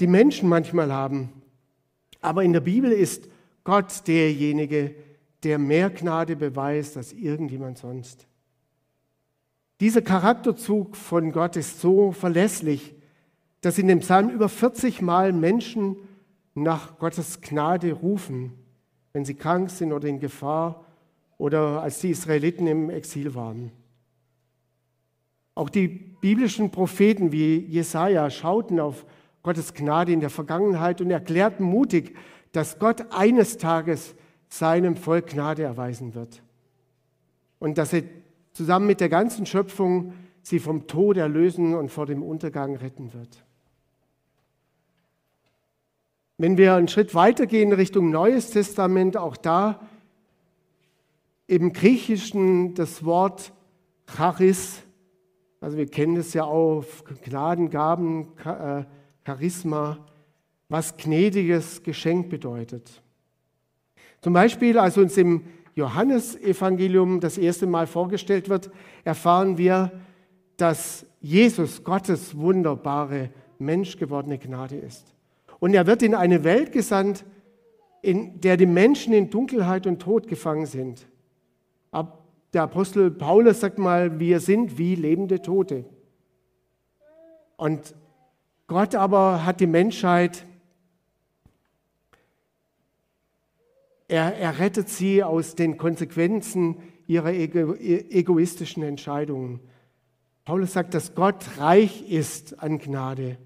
die 0.00 0.06
Menschen 0.06 0.48
manchmal 0.48 0.92
haben. 0.92 1.42
Aber 2.20 2.42
in 2.42 2.52
der 2.52 2.60
Bibel 2.60 2.90
ist 2.90 3.28
Gott 3.64 4.06
derjenige, 4.06 4.94
der 5.42 5.58
mehr 5.58 5.90
Gnade 5.90 6.36
beweist 6.36 6.96
als 6.96 7.12
irgendjemand 7.12 7.78
sonst. 7.78 8.26
Dieser 9.80 10.02
Charakterzug 10.02 10.96
von 10.96 11.32
Gott 11.32 11.56
ist 11.56 11.80
so 11.80 12.12
verlässlich, 12.12 12.94
dass 13.60 13.78
in 13.78 13.88
dem 13.88 14.00
Psalm 14.00 14.30
über 14.30 14.48
40 14.48 15.02
Mal 15.02 15.32
Menschen 15.32 15.96
nach 16.54 16.98
Gottes 16.98 17.40
Gnade 17.40 17.92
rufen, 17.92 18.52
wenn 19.12 19.24
sie 19.24 19.34
krank 19.34 19.70
sind 19.70 19.92
oder 19.92 20.08
in 20.08 20.20
Gefahr 20.20 20.84
oder 21.38 21.82
als 21.82 22.00
die 22.00 22.10
Israeliten 22.10 22.66
im 22.66 22.90
Exil 22.90 23.34
waren. 23.34 23.72
Auch 25.54 25.68
die 25.68 25.88
biblischen 25.88 26.70
Propheten 26.70 27.32
wie 27.32 27.58
Jesaja 27.58 28.30
schauten 28.30 28.80
auf 28.80 29.04
Gottes 29.42 29.74
Gnade 29.74 30.12
in 30.12 30.20
der 30.20 30.30
Vergangenheit 30.30 31.00
und 31.00 31.10
erklärten 31.10 31.64
mutig, 31.64 32.16
dass 32.52 32.78
Gott 32.78 33.12
eines 33.12 33.58
Tages 33.58 34.14
seinem 34.48 34.96
Volk 34.96 35.28
Gnade 35.28 35.62
erweisen 35.62 36.14
wird. 36.14 36.42
Und 37.58 37.78
dass 37.78 37.92
er 37.92 38.02
zusammen 38.52 38.86
mit 38.86 39.00
der 39.00 39.08
ganzen 39.08 39.46
Schöpfung 39.46 40.14
sie 40.42 40.58
vom 40.58 40.86
Tod 40.86 41.16
erlösen 41.16 41.74
und 41.74 41.90
vor 41.90 42.06
dem 42.06 42.22
Untergang 42.22 42.76
retten 42.76 43.12
wird. 43.12 43.44
Wenn 46.38 46.56
wir 46.56 46.74
einen 46.74 46.88
Schritt 46.88 47.14
weitergehen 47.14 47.72
Richtung 47.72 48.10
Neues 48.10 48.50
Testament, 48.50 49.16
auch 49.16 49.36
da 49.36 49.80
im 51.46 51.72
Griechischen 51.72 52.74
das 52.74 53.04
Wort 53.04 53.52
Charis, 54.06 54.82
also 55.62 55.76
wir 55.76 55.86
kennen 55.86 56.16
es 56.16 56.34
ja 56.34 56.44
auch, 56.44 56.84
Gnadengaben, 57.24 58.26
äh, 58.44 58.82
Charisma, 59.24 59.98
was 60.68 60.96
gnädiges 60.96 61.84
Geschenk 61.84 62.28
bedeutet. 62.28 63.00
Zum 64.20 64.32
Beispiel, 64.32 64.76
als 64.76 64.98
uns 64.98 65.16
im 65.16 65.44
Johannesevangelium 65.76 67.20
das 67.20 67.38
erste 67.38 67.66
Mal 67.66 67.86
vorgestellt 67.86 68.48
wird, 68.48 68.70
erfahren 69.04 69.56
wir, 69.56 69.92
dass 70.56 71.06
Jesus 71.20 71.84
Gottes 71.84 72.36
wunderbare 72.36 73.30
menschgewordene 73.60 74.38
Gnade 74.38 74.76
ist. 74.76 75.14
Und 75.60 75.74
er 75.74 75.86
wird 75.86 76.02
in 76.02 76.16
eine 76.16 76.42
Welt 76.42 76.72
gesandt, 76.72 77.24
in 78.00 78.40
der 78.40 78.56
die 78.56 78.66
Menschen 78.66 79.12
in 79.12 79.30
Dunkelheit 79.30 79.86
und 79.86 80.02
Tod 80.02 80.26
gefangen 80.26 80.66
sind. 80.66 81.06
Der 82.52 82.62
Apostel 82.64 83.10
Paulus 83.10 83.60
sagt 83.60 83.78
mal, 83.78 84.18
wir 84.20 84.40
sind 84.40 84.78
wie 84.78 84.94
lebende 84.94 85.40
Tote. 85.40 85.84
Und 87.56 87.94
Gott 88.66 88.94
aber 88.94 89.44
hat 89.44 89.60
die 89.60 89.66
Menschheit 89.66 90.44
Er, 94.12 94.36
er 94.36 94.58
rettet 94.58 94.90
sie 94.90 95.22
aus 95.22 95.54
den 95.54 95.78
Konsequenzen 95.78 96.76
ihrer 97.06 97.32
ego, 97.32 97.74
egoistischen 97.74 98.82
Entscheidungen. 98.82 99.60
Paulus 100.44 100.74
sagt, 100.74 100.92
dass 100.92 101.14
Gott 101.14 101.56
reich 101.56 102.10
ist 102.10 102.60
an 102.60 102.78
Gnade 102.78 103.38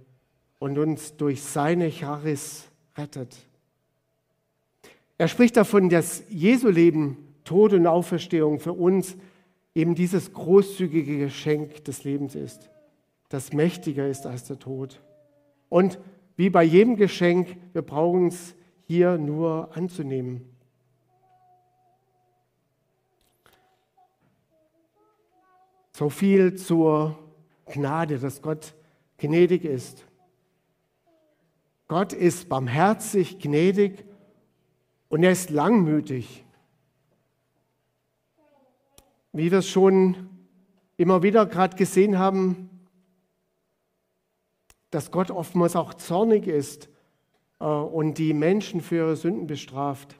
und 0.58 0.76
uns 0.76 1.16
durch 1.16 1.40
seine 1.40 1.92
Charis 1.92 2.64
rettet. 2.96 3.36
Er 5.18 5.28
spricht 5.28 5.56
davon, 5.56 5.88
dass 5.88 6.24
Jesu 6.30 6.68
Leben, 6.68 7.25
Tod 7.46 7.72
und 7.72 7.87
Auferstehung 7.87 8.61
für 8.61 8.74
uns 8.74 9.16
eben 9.74 9.94
dieses 9.94 10.32
großzügige 10.32 11.18
Geschenk 11.18 11.85
des 11.85 12.04
Lebens 12.04 12.35
ist, 12.35 12.70
das 13.28 13.52
mächtiger 13.52 14.09
ist 14.09 14.26
als 14.26 14.44
der 14.44 14.59
Tod. 14.59 15.00
Und 15.68 15.98
wie 16.37 16.50
bei 16.50 16.62
jedem 16.62 16.96
Geschenk, 16.96 17.56
wir 17.72 17.82
brauchen 17.82 18.28
es 18.28 18.54
hier 18.87 19.16
nur 19.16 19.74
anzunehmen. 19.74 20.44
So 25.92 26.11
viel 26.11 26.56
zur 26.56 27.18
Gnade, 27.66 28.18
dass 28.18 28.42
Gott 28.42 28.74
gnädig 29.18 29.64
ist. 29.64 30.04
Gott 31.88 32.12
ist 32.12 32.48
barmherzig, 32.48 33.38
gnädig 33.38 34.04
und 35.09 35.22
er 35.22 35.32
ist 35.32 35.50
langmütig. 35.50 36.45
Wie 39.37 39.51
wir 39.51 39.59
es 39.59 39.68
schon 39.68 40.31
immer 40.96 41.22
wieder 41.22 41.44
gerade 41.44 41.77
gesehen 41.77 42.18
haben, 42.18 42.70
dass 44.88 45.11
Gott 45.11 45.31
oftmals 45.31 45.77
auch 45.77 45.92
zornig 45.92 46.46
ist 46.46 46.88
äh, 47.61 47.66
und 47.66 48.16
die 48.16 48.33
Menschen 48.33 48.81
für 48.81 48.96
ihre 48.96 49.16
Sünden 49.16 49.46
bestraft. 49.46 50.18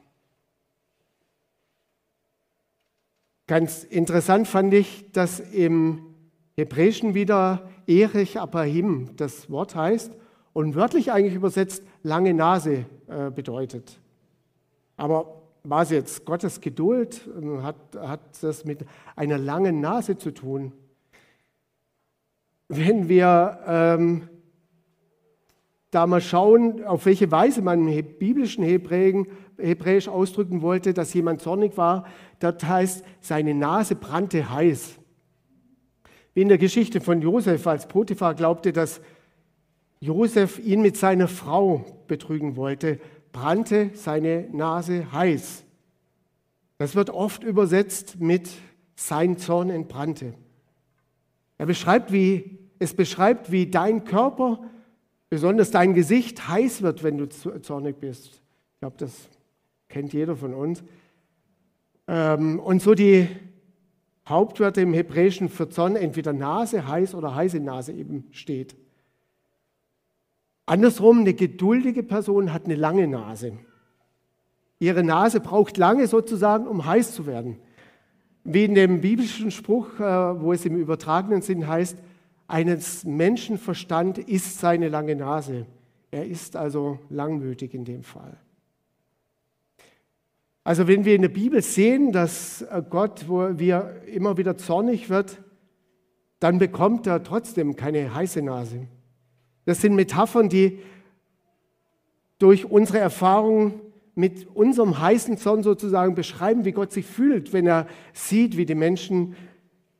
Ganz 3.47 3.83
interessant 3.83 4.47
fand 4.47 4.75
ich, 4.75 5.11
dass 5.13 5.39
im 5.39 6.13
Hebräischen 6.55 7.15
wieder 7.15 7.67
Erich 7.87 8.39
Apahim 8.39 9.15
das 9.15 9.49
Wort 9.49 9.73
heißt 9.73 10.15
und 10.53 10.75
wörtlich 10.75 11.11
eigentlich 11.11 11.33
übersetzt 11.33 11.81
lange 12.03 12.35
Nase 12.35 12.85
äh, 13.07 13.31
bedeutet. 13.31 13.99
Aber 14.95 15.36
war 15.69 15.81
es 15.81 15.89
jetzt 15.89 16.25
Gottes 16.25 16.61
Geduld? 16.61 17.27
Hat, 17.61 17.75
hat 17.97 18.21
das 18.41 18.63
mit 18.63 18.85
einer 19.15 19.37
langen 19.37 19.81
Nase 19.81 20.17
zu 20.17 20.31
tun? 20.31 20.71
Wenn 22.69 23.09
wir 23.09 23.59
ähm, 23.67 24.29
da 25.91 26.07
mal 26.07 26.21
schauen, 26.21 26.83
auf 26.83 27.05
welche 27.05 27.31
Weise 27.31 27.61
man 27.61 27.87
im 27.87 28.05
biblischen 28.17 28.63
Hebräen 28.63 29.27
Hebräisch 29.57 30.07
ausdrücken 30.07 30.61
wollte, 30.61 30.93
dass 30.93 31.13
jemand 31.13 31.41
zornig 31.41 31.77
war, 31.77 32.05
das 32.39 32.63
heißt, 32.63 33.03
seine 33.19 33.53
Nase 33.53 33.95
brannte 33.95 34.51
heiß. 34.51 34.95
Wie 36.33 36.41
in 36.41 36.49
der 36.49 36.59
Geschichte 36.59 37.01
von 37.01 37.21
Josef, 37.21 37.65
als 37.65 37.87
Potiphar 37.87 38.35
glaubte, 38.35 38.71
dass 38.71 39.01
Josef 39.99 40.59
ihn 40.59 40.81
mit 40.81 40.95
seiner 40.95 41.27
Frau 41.27 41.83
betrügen 42.07 42.55
wollte, 42.55 42.99
brannte 43.37 43.91
seine 43.93 44.47
Nase 44.51 45.11
heiß. 45.11 45.63
Das 46.79 46.95
wird 46.95 47.11
oft 47.11 47.43
übersetzt 47.43 48.19
mit 48.19 48.49
sein 48.95 49.37
Zorn 49.37 49.69
entbrannte. 49.69 50.33
Er 51.59 51.67
beschreibt, 51.67 52.11
wie, 52.11 52.57
es 52.79 52.95
beschreibt, 52.95 53.51
wie 53.51 53.67
dein 53.67 54.05
Körper, 54.05 54.63
besonders 55.29 55.69
dein 55.69 55.93
Gesicht, 55.93 56.47
heiß 56.47 56.81
wird, 56.81 57.03
wenn 57.03 57.19
du 57.19 57.29
zornig 57.29 57.99
bist. 57.99 58.25
Ich 58.27 58.79
glaube, 58.79 58.97
das 58.97 59.29
kennt 59.87 60.13
jeder 60.13 60.35
von 60.35 60.55
uns. 60.55 60.83
Ähm, 62.07 62.59
und 62.59 62.81
so 62.81 62.95
die 62.95 63.27
Hauptwörter 64.27 64.81
im 64.81 64.93
Hebräischen 64.93 65.49
für 65.49 65.69
Zorn, 65.69 65.95
entweder 65.95 66.33
Nase, 66.33 66.87
heiß 66.87 67.13
oder 67.13 67.35
heiße 67.35 67.59
Nase 67.59 67.93
eben 67.93 68.25
steht. 68.31 68.75
Andersrum, 70.67 71.21
eine 71.21 71.33
geduldige 71.33 72.03
Person 72.03 72.51
hat 72.53 72.65
eine 72.65 72.75
lange 72.75 73.07
Nase. 73.07 73.53
Ihre 74.79 75.01
Nase 75.01 75.39
braucht 75.39 75.77
lange 75.77 76.07
sozusagen, 76.07 76.67
um 76.67 76.85
heiß 76.85 77.13
zu 77.15 77.25
werden. 77.25 77.57
Wie 78.43 78.65
in 78.65 78.75
dem 78.75 78.99
biblischen 78.99 79.49
Spruch, 79.49 79.99
äh, 79.99 80.41
wo 80.41 80.51
es 80.51 80.65
im 80.65 80.75
übertragenen 80.75 81.41
Sinn 81.41 81.67
heißt, 81.67 81.97
eines 82.47 83.05
Menschenverstand 83.05 84.17
ist 84.17 84.59
seine 84.59 84.89
lange 84.89 85.15
Nase. 85.15 85.65
Er 86.11 86.25
ist 86.25 86.57
also 86.57 86.99
langmütig 87.09 87.73
in 87.73 87.85
dem 87.85 88.03
Fall. 88.03 88.37
Also 90.65 90.85
wenn 90.85 91.05
wir 91.05 91.15
in 91.15 91.21
der 91.21 91.29
Bibel 91.29 91.61
sehen, 91.61 92.11
dass 92.11 92.61
äh, 92.61 92.83
Gott, 92.89 93.29
wo 93.29 93.57
wir 93.57 94.01
immer 94.13 94.37
wieder 94.37 94.57
zornig 94.57 95.09
wird, 95.09 95.41
dann 96.41 96.59
bekommt 96.59 97.07
er 97.07 97.23
trotzdem 97.23 97.77
keine 97.77 98.13
heiße 98.13 98.41
Nase. 98.41 98.87
Das 99.67 99.81
sind 99.81 99.95
Metaphern, 99.95 100.47
die 100.47 100.79
durch 102.39 102.63
unsere 102.63 102.99
Erfahrung 102.99 103.81
mit 104.15 104.47
unserem 104.55 104.97
heißen 104.97 105.37
Zorn 105.37 105.61
sozusagen 105.61 106.15
beschreiben, 106.15 106.63
wie 106.63 106.71
Gott 106.71 106.93
sich 106.93 107.05
fühlt, 107.05 107.51
wenn 107.51 107.67
er 107.67 107.85
sieht, 108.13 108.55
wie 108.55 108.65
die 108.65 108.75
Menschen 108.75 109.35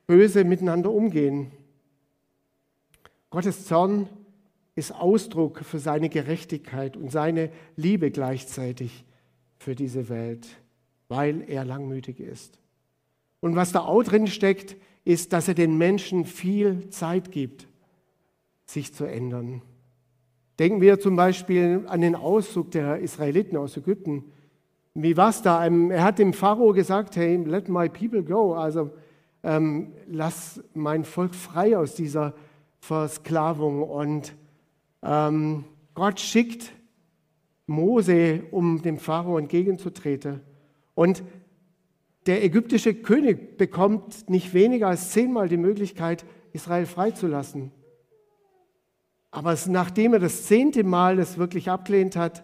böse 0.07 0.45
miteinander 0.45 0.89
umgehen. 0.89 1.51
Gottes 3.29 3.65
Zorn 3.65 4.07
ist 4.75 4.93
Ausdruck 4.93 5.59
für 5.65 5.79
seine 5.79 6.07
Gerechtigkeit 6.07 6.95
und 6.95 7.11
seine 7.11 7.51
Liebe 7.75 8.09
gleichzeitig 8.09 9.03
für 9.57 9.75
diese 9.75 10.07
Welt, 10.07 10.47
weil 11.09 11.43
er 11.45 11.65
langmütig 11.65 12.21
ist. 12.21 12.57
Und 13.41 13.57
was 13.57 13.73
da 13.73 13.81
auch 13.81 14.03
drin 14.03 14.27
steckt, 14.27 14.77
ist, 15.03 15.33
dass 15.33 15.49
er 15.49 15.55
den 15.55 15.77
Menschen 15.77 16.23
viel 16.23 16.89
Zeit 16.89 17.33
gibt, 17.33 17.67
sich 18.67 18.93
zu 18.93 19.05
ändern. 19.05 19.61
Denken 20.59 20.81
wir 20.81 20.99
zum 20.99 21.15
Beispiel 21.15 21.85
an 21.87 22.01
den 22.01 22.15
Auszug 22.15 22.71
der 22.71 22.99
Israeliten 22.99 23.57
aus 23.57 23.77
Ägypten. 23.77 24.25
Wie 24.93 25.15
war 25.15 25.29
es 25.29 25.41
da? 25.41 25.65
Ähm, 25.65 25.91
er 25.91 26.03
hat 26.03 26.19
dem 26.19 26.33
Pharao 26.33 26.73
gesagt, 26.73 27.15
hey, 27.15 27.37
let 27.37 27.69
my 27.69 27.89
people 27.89 28.23
go, 28.23 28.53
also 28.53 28.91
ähm, 29.43 29.93
lass 30.07 30.61
mein 30.73 31.03
Volk 31.03 31.35
frei 31.35 31.77
aus 31.77 31.95
dieser 31.95 32.33
Versklavung. 32.79 33.83
Und 33.83 34.35
ähm, 35.03 35.65
Gott 35.93 36.19
schickt 36.19 36.73
Mose, 37.67 38.43
um 38.51 38.81
dem 38.81 38.97
Pharao 38.97 39.37
entgegenzutreten. 39.37 40.41
Und 40.95 41.23
der 42.25 42.43
ägyptische 42.43 42.93
König 42.93 43.57
bekommt 43.57 44.29
nicht 44.29 44.53
weniger 44.53 44.87
als 44.87 45.11
zehnmal 45.11 45.47
die 45.47 45.57
Möglichkeit, 45.57 46.25
Israel 46.51 46.85
freizulassen. 46.85 47.71
Aber 49.37 49.55
nachdem 49.67 50.13
er 50.13 50.19
das 50.19 50.47
zehnte 50.47 50.83
Mal 50.83 51.17
das 51.17 51.37
wirklich 51.37 51.69
abgelehnt 51.69 52.15
hat, 52.15 52.43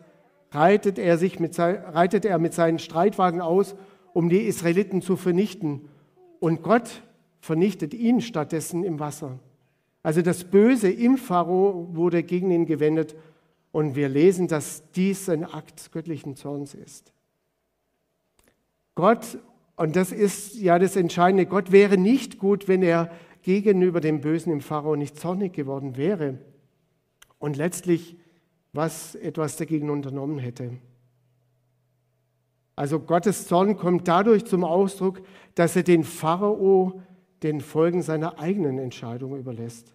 reitet 0.51 0.99
er, 0.99 1.17
sich 1.17 1.39
mit, 1.39 1.57
reitet 1.57 2.23
er 2.23 2.37
mit 2.37 2.53
seinen 2.53 2.77
Streitwagen 2.77 3.41
aus, 3.41 3.73
um 4.13 4.29
die 4.29 4.41
Israeliten 4.41 5.01
zu 5.01 5.15
vernichten. 5.15 5.89
Und 6.39 6.61
Gott 6.61 7.01
vernichtet 7.39 7.95
ihn 7.95 8.21
stattdessen 8.21 8.83
im 8.83 8.99
Wasser. 8.99 9.39
Also 10.03 10.21
das 10.21 10.43
Böse 10.43 10.91
im 10.91 11.17
Pharao 11.17 11.89
wurde 11.93 12.21
gegen 12.21 12.51
ihn 12.51 12.67
gewendet 12.67 13.15
und 13.71 13.95
wir 13.95 14.07
lesen, 14.07 14.47
dass 14.47 14.83
dies 14.91 15.27
ein 15.29 15.45
Akt 15.45 15.91
göttlichen 15.93 16.35
Zorns 16.35 16.75
ist. 16.75 17.11
Gott, 18.93 19.39
und 19.77 19.95
das 19.95 20.11
ist 20.11 20.59
ja 20.59 20.77
das 20.77 20.95
Entscheidende, 20.95 21.47
Gott 21.47 21.71
wäre 21.71 21.97
nicht 21.97 22.37
gut, 22.37 22.67
wenn 22.67 22.83
er 22.83 23.09
gegenüber 23.41 23.99
dem 23.99 24.21
Bösen 24.21 24.53
im 24.53 24.61
Pharao 24.61 24.95
nicht 24.95 25.19
zornig 25.19 25.53
geworden 25.53 25.97
wäre 25.97 26.37
und 27.43 27.57
letztlich 27.57 28.15
was 28.71 29.15
etwas 29.15 29.57
dagegen 29.57 29.89
unternommen 29.89 30.39
hätte. 30.39 30.77
Also 32.77 33.01
Gottes 33.01 33.47
Zorn 33.47 33.75
kommt 33.75 34.07
dadurch 34.07 34.45
zum 34.45 34.63
Ausdruck, 34.63 35.21
dass 35.53 35.75
er 35.75 35.83
den 35.83 36.05
Pharao 36.05 37.01
den 37.43 37.59
Folgen 37.59 38.01
seiner 38.01 38.39
eigenen 38.39 38.79
Entscheidung 38.79 39.37
überlässt. 39.37 39.93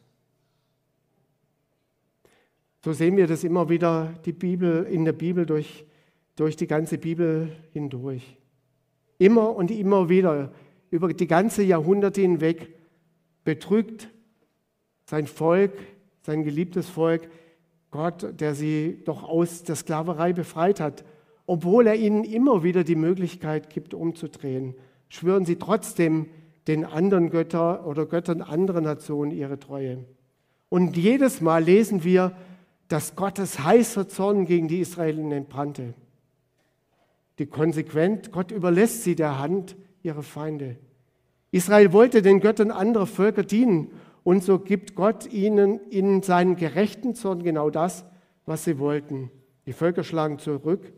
So 2.85 2.93
sehen 2.93 3.17
wir 3.17 3.27
das 3.27 3.45
immer 3.45 3.71
wieder 3.71 4.13
die 4.27 4.35
Bibel, 4.35 4.85
in 4.85 5.07
der 5.07 5.15
Bibel 5.15 5.47
durch, 5.47 5.87
durch 6.37 6.55
die 6.55 6.67
ganze 6.67 6.99
Bibel 6.99 7.51
hindurch. 7.73 8.37
Immer 9.17 9.57
und 9.57 9.71
immer 9.71 10.11
wieder, 10.11 10.53
über 10.91 11.15
die 11.15 11.27
ganze 11.27 11.63
Jahrhunderte 11.63 12.21
hinweg, 12.21 12.75
betrügt 13.43 14.11
sein 15.07 15.27
Volk 15.27 15.73
sein 16.23 16.45
geliebtes 16.45 16.89
Volk, 16.89 17.29
Gott, 17.91 18.41
der 18.41 18.55
sie 18.55 19.03
doch 19.05 19.23
aus 19.23 19.63
der 19.63 19.77
Sklaverei 19.77 20.33
befreit 20.33 20.81
hat, 20.81 21.05
obwohl 21.47 21.87
er 21.87 21.95
ihnen 21.95 22.25
immer 22.25 22.63
wieder 22.63 22.85
die 22.85 22.97
Möglichkeit 22.97 23.71
gibt, 23.71 23.95
umzudrehen, 23.95 24.75
schwören 25.09 25.47
sie 25.47 25.57
trotzdem 25.57 26.27
den 26.67 26.85
anderen 26.85 27.31
Göttern 27.31 27.85
oder 27.85 28.05
Göttern 28.05 28.43
anderer 28.43 28.83
Nationen 28.83 29.31
ihre 29.31 29.59
Treue. 29.59 30.05
Und 30.69 30.97
jedes 30.99 31.41
Mal 31.41 31.65
lesen 31.65 32.05
wir, 32.05 32.37
dass 32.89 33.17
Gottes 33.17 33.59
heißer 33.61 34.09
Zorn 34.09 34.45
gegen 34.45 34.69
die 34.69 34.81
Israeliten 34.81 35.33
entbrannte. 35.33 35.95
Die 37.39 37.47
konsequent, 37.47 38.33
Gott 38.33 38.51
überlässt 38.51 39.05
sie 39.05 39.15
der 39.15 39.39
Hand 39.39 39.77
ihrer 40.03 40.23
Feinde. 40.23 40.77
Israel 41.51 41.93
wollte 41.93 42.21
den 42.21 42.41
Göttern 42.41 42.71
anderer 42.71 43.07
Völker 43.07 43.43
dienen 43.43 43.91
und 44.25 44.43
so 44.43 44.59
gibt 44.59 44.95
Gott 44.95 45.33
ihnen 45.33 45.81
in 45.91 46.23
seinen 46.23 46.57
gerechten 46.57 47.15
Zorn 47.15 47.43
genau 47.43 47.71
das, 47.71 48.05
was 48.47 48.65
sie 48.65 48.79
wollten. 48.79 49.31
Die 49.67 49.73
Völker 49.73 50.05
schlagen 50.05 50.39
zurück 50.39 50.93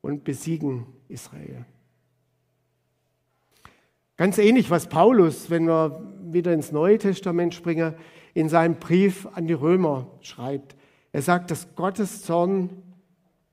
und 0.00 0.24
besiegen 0.24 0.86
Israel. 1.08 1.64
Ganz 4.16 4.38
ähnlich, 4.38 4.70
was 4.70 4.88
Paulus, 4.88 5.50
wenn 5.50 5.66
wir 5.66 6.00
wieder 6.22 6.52
ins 6.52 6.70
Neue 6.70 6.98
Testament 6.98 7.54
springen, 7.54 7.94
in 8.34 8.48
seinem 8.48 8.76
Brief 8.76 9.26
an 9.34 9.46
die 9.46 9.52
Römer 9.52 10.06
schreibt. 10.20 10.76
Er 11.12 11.22
sagt, 11.22 11.50
dass 11.50 11.74
Gottes 11.74 12.22
Zorn 12.22 12.70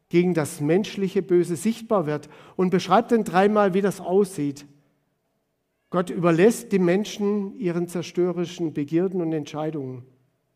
gegen 0.10 0.34
das 0.34 0.60
menschliche 0.60 1.22
Böse 1.22 1.56
sichtbar 1.56 2.06
wird 2.06 2.30
und 2.56 2.72
beschreibt 2.72 3.12
dann 3.12 3.24
dreimal, 3.24 3.74
wie 3.74 3.82
das 3.82 4.02
aussieht. 4.02 4.65
Gott 5.89 6.10
überlässt 6.10 6.71
die 6.71 6.80
Menschen 6.80 7.56
ihren 7.56 7.88
zerstörerischen 7.88 8.73
Begierden 8.73 9.21
und 9.21 9.34
Entscheidungen, 9.34 10.06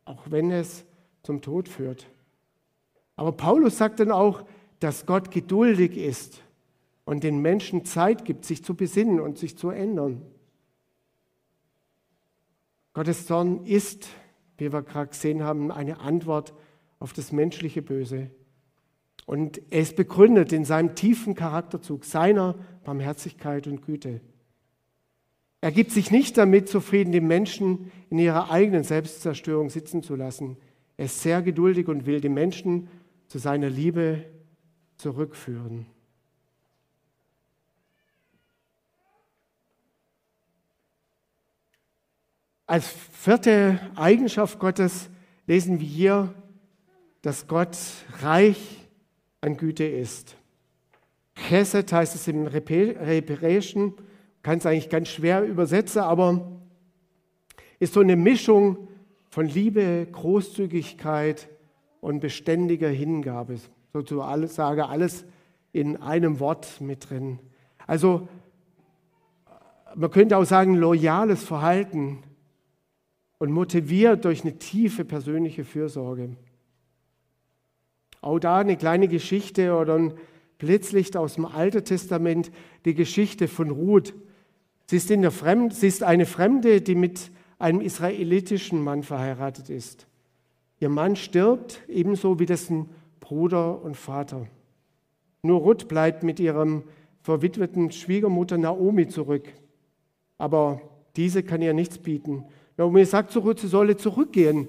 auch 0.05 0.29
wenn 0.29 0.51
es 0.51 0.85
zum 1.23 1.41
Tod 1.41 1.67
führt. 1.67 2.07
Aber 3.15 3.31
Paulus 3.31 3.77
sagt 3.77 3.99
dann 3.99 4.11
auch, 4.11 4.45
dass 4.79 5.05
Gott 5.05 5.31
geduldig 5.31 5.97
ist 5.97 6.43
und 7.05 7.23
den 7.23 7.39
Menschen 7.39 7.85
Zeit 7.85 8.25
gibt, 8.25 8.45
sich 8.45 8.63
zu 8.63 8.75
besinnen 8.75 9.19
und 9.19 9.37
sich 9.37 9.57
zu 9.57 9.69
ändern. 9.69 10.21
Gottes 12.93 13.25
Zorn 13.25 13.65
ist, 13.65 14.07
wie 14.57 14.71
wir 14.71 14.83
gerade 14.83 15.09
gesehen 15.09 15.43
haben, 15.43 15.71
eine 15.71 15.99
Antwort 15.99 16.53
auf 16.99 17.13
das 17.13 17.31
menschliche 17.31 17.81
Böse. 17.81 18.29
Und 19.25 19.61
er 19.71 19.81
ist 19.81 19.95
begründet 19.95 20.53
in 20.53 20.63
seinem 20.63 20.95
tiefen 20.95 21.33
Charakterzug, 21.33 22.05
seiner 22.05 22.55
Barmherzigkeit 22.83 23.67
und 23.67 23.81
Güte. 23.81 24.21
Er 25.63 25.71
gibt 25.71 25.91
sich 25.91 26.12
nicht 26.12 26.38
damit 26.38 26.67
zufrieden, 26.67 27.13
die 27.13 27.21
Menschen 27.21 27.89
in 28.10 28.19
ihrer 28.19 28.52
eigenen 28.52 28.84
Selbstzerstörung 28.84 29.69
sitzen 29.69 30.04
zu 30.04 30.17
lassen. 30.17 30.58
Er 30.97 31.06
ist 31.06 31.21
sehr 31.21 31.41
geduldig 31.41 31.88
und 31.88 32.06
will 32.06 32.19
die 32.19 32.28
Menschen 32.28 32.89
zu 33.30 33.38
seiner 33.39 33.69
Liebe 33.69 34.26
zurückführen. 34.97 35.86
Als 42.65 42.89
vierte 43.13 43.80
Eigenschaft 43.95 44.60
Gottes 44.60 45.10
lesen 45.47 45.80
wir 45.80 45.88
hier, 45.88 46.34
dass 47.21 47.47
Gott 47.47 47.78
reich 48.19 48.86
an 49.39 49.56
Güte 49.56 49.86
ist. 49.86 50.36
Chesed 51.47 51.93
heißt 51.93 52.15
es 52.15 52.28
im 52.28 52.49
Hebräischen 52.49 53.93
kann 54.43 54.60
es 54.60 54.65
eigentlich 54.65 54.89
ganz 54.89 55.08
schwer 55.08 55.43
übersetzen, 55.43 56.01
aber 56.01 56.51
ist 57.79 57.93
so 57.93 58.01
eine 58.01 58.15
Mischung 58.15 58.88
von 59.29 59.47
Liebe, 59.47 60.08
Großzügigkeit 60.12 61.49
und 62.01 62.19
beständiger 62.19 62.89
Hingabe. 62.89 63.56
Sozusagen 63.93 64.29
alles, 64.29 64.56
sage 64.56 64.88
alles 64.88 65.25
in 65.71 65.97
einem 65.97 66.39
Wort 66.39 66.82
mit 66.82 67.10
drin. 67.10 67.39
Also 67.88 68.27
man 69.95 70.12
könnte 70.12 70.38
auch 70.38 70.45
sagen, 70.45 70.75
loyales 70.75 71.43
Verhalten 71.43 72.19
und 73.38 73.51
motiviert 73.51 74.25
durch 74.25 74.43
eine 74.43 74.58
tiefe 74.58 75.06
persönliche 75.06 75.63
Fürsorge. 75.63 76.36
Auch 78.21 78.39
da 78.39 78.58
eine 78.58 78.77
kleine 78.77 79.08
Geschichte 79.08 79.75
oder 79.75 79.95
ein 79.95 80.13
Blitzlicht 80.58 81.17
aus 81.17 81.36
dem 81.36 81.45
Alten 81.45 81.84
Testament, 81.84 82.51
die 82.86 82.93
Geschichte 82.93 83.47
von 83.47 83.69
Ruth. 83.69 84.13
Sie 84.85 84.97
ist, 84.97 85.09
in 85.11 85.21
der 85.21 85.31
Fremd, 85.31 85.73
sie 85.73 85.87
ist 85.87 86.03
eine 86.03 86.25
Fremde, 86.25 86.81
die 86.81 86.95
mit 86.95 87.31
einem 87.59 87.81
israelitischen 87.81 88.83
Mann 88.83 89.03
verheiratet 89.03 89.69
ist. 89.69 90.07
Ihr 90.79 90.89
Mann 90.89 91.15
stirbt, 91.15 91.81
ebenso 91.87 92.39
wie 92.39 92.45
dessen 92.45 92.89
Bruder 93.19 93.81
und 93.81 93.95
Vater. 93.95 94.47
Nur 95.41 95.61
Ruth 95.61 95.87
bleibt 95.87 96.23
mit 96.23 96.39
ihrem 96.39 96.83
verwitweten 97.21 97.91
Schwiegermutter 97.91 98.57
Naomi 98.57 99.07
zurück. 99.07 99.47
Aber 100.37 100.81
diese 101.15 101.43
kann 101.43 101.61
ihr 101.61 101.73
nichts 101.73 101.97
bieten. 101.97 102.45
Naomi 102.75 103.05
sagt 103.05 103.31
zu 103.31 103.39
Ruth, 103.39 103.59
sie 103.59 103.67
solle 103.67 103.95
zurückgehen 103.95 104.67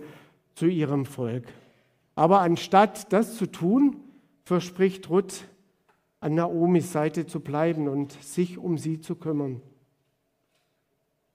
zu 0.54 0.66
ihrem 0.66 1.04
Volk. 1.04 1.44
Aber 2.14 2.40
anstatt 2.40 3.12
das 3.12 3.36
zu 3.36 3.46
tun, 3.46 3.96
verspricht 4.44 5.10
Ruth, 5.10 5.44
an 6.20 6.36
Naomis 6.36 6.92
Seite 6.92 7.26
zu 7.26 7.40
bleiben 7.40 7.88
und 7.88 8.12
sich 8.22 8.56
um 8.56 8.78
sie 8.78 9.00
zu 9.00 9.16
kümmern. 9.16 9.60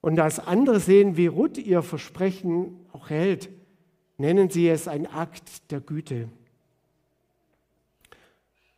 Und 0.00 0.18
als 0.18 0.38
andere 0.38 0.80
sehen, 0.80 1.16
wie 1.16 1.26
Ruth 1.26 1.58
ihr 1.58 1.82
Versprechen 1.82 2.86
auch 2.92 3.10
hält, 3.10 3.50
nennen 4.16 4.48
sie 4.48 4.68
es 4.68 4.88
ein 4.88 5.06
Akt 5.06 5.70
der 5.70 5.80
Güte. 5.80 6.28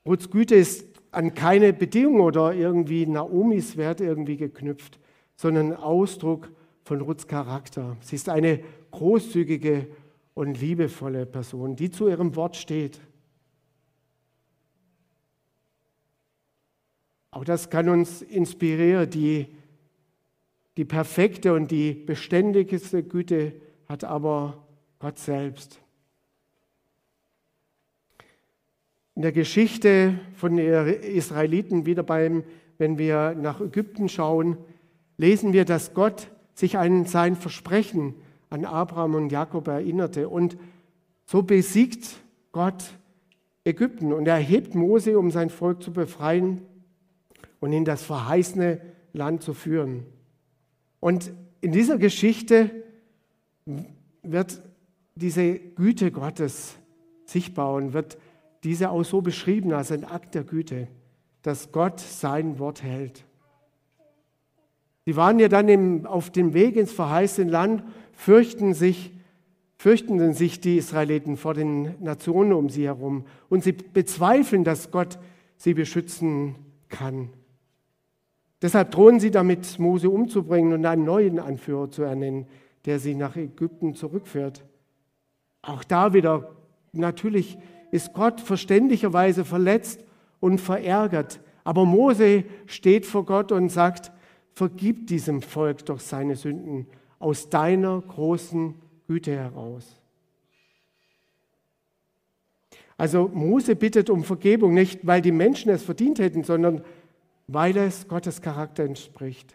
Ruths 0.04 0.30
Güte 0.30 0.56
ist 0.56 0.86
an 1.12 1.34
keine 1.34 1.72
Bedingung 1.72 2.20
oder 2.20 2.54
irgendwie 2.54 3.06
Naomis 3.06 3.76
Wert 3.76 4.00
irgendwie 4.00 4.36
geknüpft, 4.36 4.98
sondern 5.36 5.74
Ausdruck 5.74 6.50
von 6.84 7.00
Ruths 7.00 7.26
Charakter. 7.26 7.96
Sie 8.00 8.16
ist 8.16 8.28
eine 8.28 8.60
großzügige 8.90 9.86
und 10.34 10.60
liebevolle 10.60 11.26
Person, 11.26 11.76
die 11.76 11.90
zu 11.90 12.08
ihrem 12.08 12.34
Wort 12.34 12.56
steht. 12.56 12.98
Auch 17.30 17.44
das 17.44 17.70
kann 17.70 17.88
uns 17.88 18.22
inspirieren. 18.22 19.08
Die, 19.08 19.48
die 20.76 20.84
perfekte 20.84 21.52
und 21.52 21.70
die 21.70 21.92
beständigste 21.92 23.02
Güte 23.02 23.52
hat 23.88 24.04
aber 24.04 24.66
Gott 24.98 25.18
selbst. 25.18 25.80
In 29.14 29.22
der 29.22 29.32
Geschichte 29.32 30.18
von 30.34 30.56
den 30.56 30.86
Israeliten, 30.86 31.84
wieder 31.84 32.02
beim, 32.02 32.44
wenn 32.78 32.96
wir 32.96 33.34
nach 33.34 33.60
Ägypten 33.60 34.08
schauen, 34.08 34.56
lesen 35.18 35.52
wir, 35.52 35.66
dass 35.66 35.92
Gott 35.92 36.30
sich 36.54 36.78
an 36.78 37.04
sein 37.04 37.36
Versprechen 37.36 38.14
an 38.48 38.64
Abraham 38.64 39.14
und 39.14 39.32
Jakob 39.32 39.68
erinnerte. 39.68 40.28
Und 40.28 40.56
so 41.26 41.42
besiegt 41.42 42.20
Gott 42.52 42.98
Ägypten 43.64 44.12
und 44.12 44.26
er 44.26 44.34
erhebt 44.34 44.74
Mose, 44.74 45.18
um 45.18 45.30
sein 45.30 45.50
Volk 45.50 45.82
zu 45.82 45.92
befreien 45.92 46.62
und 47.60 47.72
in 47.72 47.84
das 47.84 48.02
verheißene 48.02 48.80
Land 49.12 49.42
zu 49.42 49.54
führen. 49.54 50.06
Und 51.02 51.32
in 51.60 51.72
dieser 51.72 51.98
Geschichte 51.98 52.70
wird 54.22 54.62
diese 55.16 55.58
Güte 55.58 56.12
Gottes 56.12 56.76
sichtbar 57.24 57.74
und 57.74 57.92
wird 57.92 58.18
diese 58.62 58.88
auch 58.88 59.02
so 59.02 59.20
beschrieben 59.20 59.72
als 59.72 59.90
ein 59.90 60.04
Akt 60.04 60.36
der 60.36 60.44
Güte, 60.44 60.86
dass 61.42 61.72
Gott 61.72 61.98
sein 61.98 62.60
Wort 62.60 62.84
hält. 62.84 63.24
Sie 65.04 65.16
waren 65.16 65.40
ja 65.40 65.48
dann 65.48 65.68
im, 65.68 66.06
auf 66.06 66.30
dem 66.30 66.54
Weg 66.54 66.76
ins 66.76 66.92
verheißene 66.92 67.50
Land, 67.50 67.82
fürchten 68.12 68.72
sich, 68.72 69.10
fürchteten 69.78 70.34
sich 70.34 70.60
die 70.60 70.76
Israeliten 70.76 71.36
vor 71.36 71.54
den 71.54 72.00
Nationen 72.00 72.52
um 72.52 72.68
sie 72.68 72.84
herum 72.84 73.24
und 73.48 73.64
sie 73.64 73.72
bezweifeln, 73.72 74.62
dass 74.62 74.92
Gott 74.92 75.18
sie 75.56 75.74
beschützen 75.74 76.54
kann. 76.88 77.30
Deshalb 78.62 78.92
drohen 78.92 79.18
sie 79.18 79.32
damit, 79.32 79.80
Mose 79.80 80.08
umzubringen 80.08 80.72
und 80.72 80.86
einen 80.86 81.04
neuen 81.04 81.40
Anführer 81.40 81.90
zu 81.90 82.04
ernennen, 82.04 82.46
der 82.84 83.00
sie 83.00 83.16
nach 83.16 83.36
Ägypten 83.36 83.94
zurückführt. 83.94 84.64
Auch 85.62 85.82
da 85.82 86.14
wieder, 86.14 86.54
natürlich 86.92 87.58
ist 87.90 88.12
Gott 88.12 88.40
verständlicherweise 88.40 89.44
verletzt 89.44 90.04
und 90.38 90.60
verärgert. 90.60 91.40
Aber 91.64 91.84
Mose 91.84 92.44
steht 92.66 93.04
vor 93.04 93.26
Gott 93.26 93.50
und 93.50 93.68
sagt, 93.68 94.12
vergib 94.52 95.08
diesem 95.08 95.42
Volk 95.42 95.84
doch 95.86 96.00
seine 96.00 96.36
Sünden 96.36 96.86
aus 97.18 97.50
deiner 97.50 98.00
großen 98.00 98.74
Güte 99.06 99.32
heraus. 99.32 100.00
Also 102.96 103.28
Mose 103.32 103.74
bittet 103.74 104.10
um 104.10 104.22
Vergebung 104.22 104.74
nicht, 104.74 105.06
weil 105.06 105.22
die 105.22 105.32
Menschen 105.32 105.70
es 105.70 105.82
verdient 105.82 106.18
hätten, 106.20 106.44
sondern 106.44 106.76
weil 106.76 106.84
es 107.54 108.08
Gottes 108.08 108.42
Charakter 108.42 108.84
entspricht. 108.84 109.54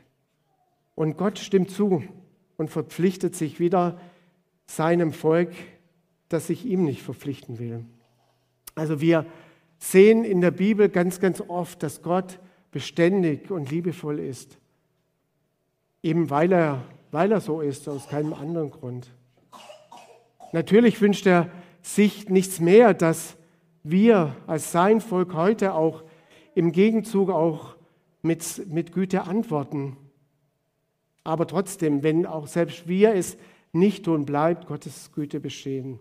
Und 0.95 1.17
Gott 1.17 1.39
stimmt 1.39 1.71
zu 1.71 2.03
und 2.57 2.69
verpflichtet 2.69 3.35
sich 3.35 3.59
wieder 3.59 3.99
seinem 4.65 5.13
Volk, 5.13 5.51
das 6.29 6.47
sich 6.47 6.65
ihm 6.65 6.83
nicht 6.83 7.01
verpflichten 7.01 7.59
will. 7.59 7.85
Also 8.75 8.99
wir 8.99 9.25
sehen 9.79 10.23
in 10.23 10.41
der 10.41 10.51
Bibel 10.51 10.89
ganz, 10.89 11.19
ganz 11.19 11.41
oft, 11.41 11.81
dass 11.83 12.01
Gott 12.01 12.39
beständig 12.71 13.49
und 13.51 13.71
liebevoll 13.71 14.19
ist. 14.19 14.57
Eben 16.03 16.29
weil 16.29 16.51
er, 16.51 16.83
weil 17.11 17.31
er 17.31 17.41
so 17.41 17.61
ist, 17.61 17.87
aus 17.87 18.07
keinem 18.07 18.33
anderen 18.33 18.71
Grund. 18.71 19.09
Natürlich 20.51 21.01
wünscht 21.01 21.25
er 21.25 21.49
sich 21.81 22.29
nichts 22.29 22.59
mehr, 22.59 22.93
dass 22.93 23.37
wir 23.83 24.35
als 24.45 24.71
sein 24.71 25.01
Volk 25.01 25.33
heute 25.33 25.73
auch 25.73 26.03
im 26.55 26.71
Gegenzug 26.71 27.29
auch 27.29 27.76
mit, 28.27 28.67
mit 28.71 28.91
Güte 28.91 29.23
antworten. 29.23 29.97
Aber 31.23 31.47
trotzdem, 31.47 32.03
wenn 32.03 32.25
auch 32.25 32.47
selbst 32.47 32.87
wir 32.87 33.13
es 33.13 33.37
nicht 33.73 34.05
tun, 34.05 34.25
bleibt 34.25 34.67
Gottes 34.67 35.11
Güte 35.13 35.39
bestehen. 35.39 35.99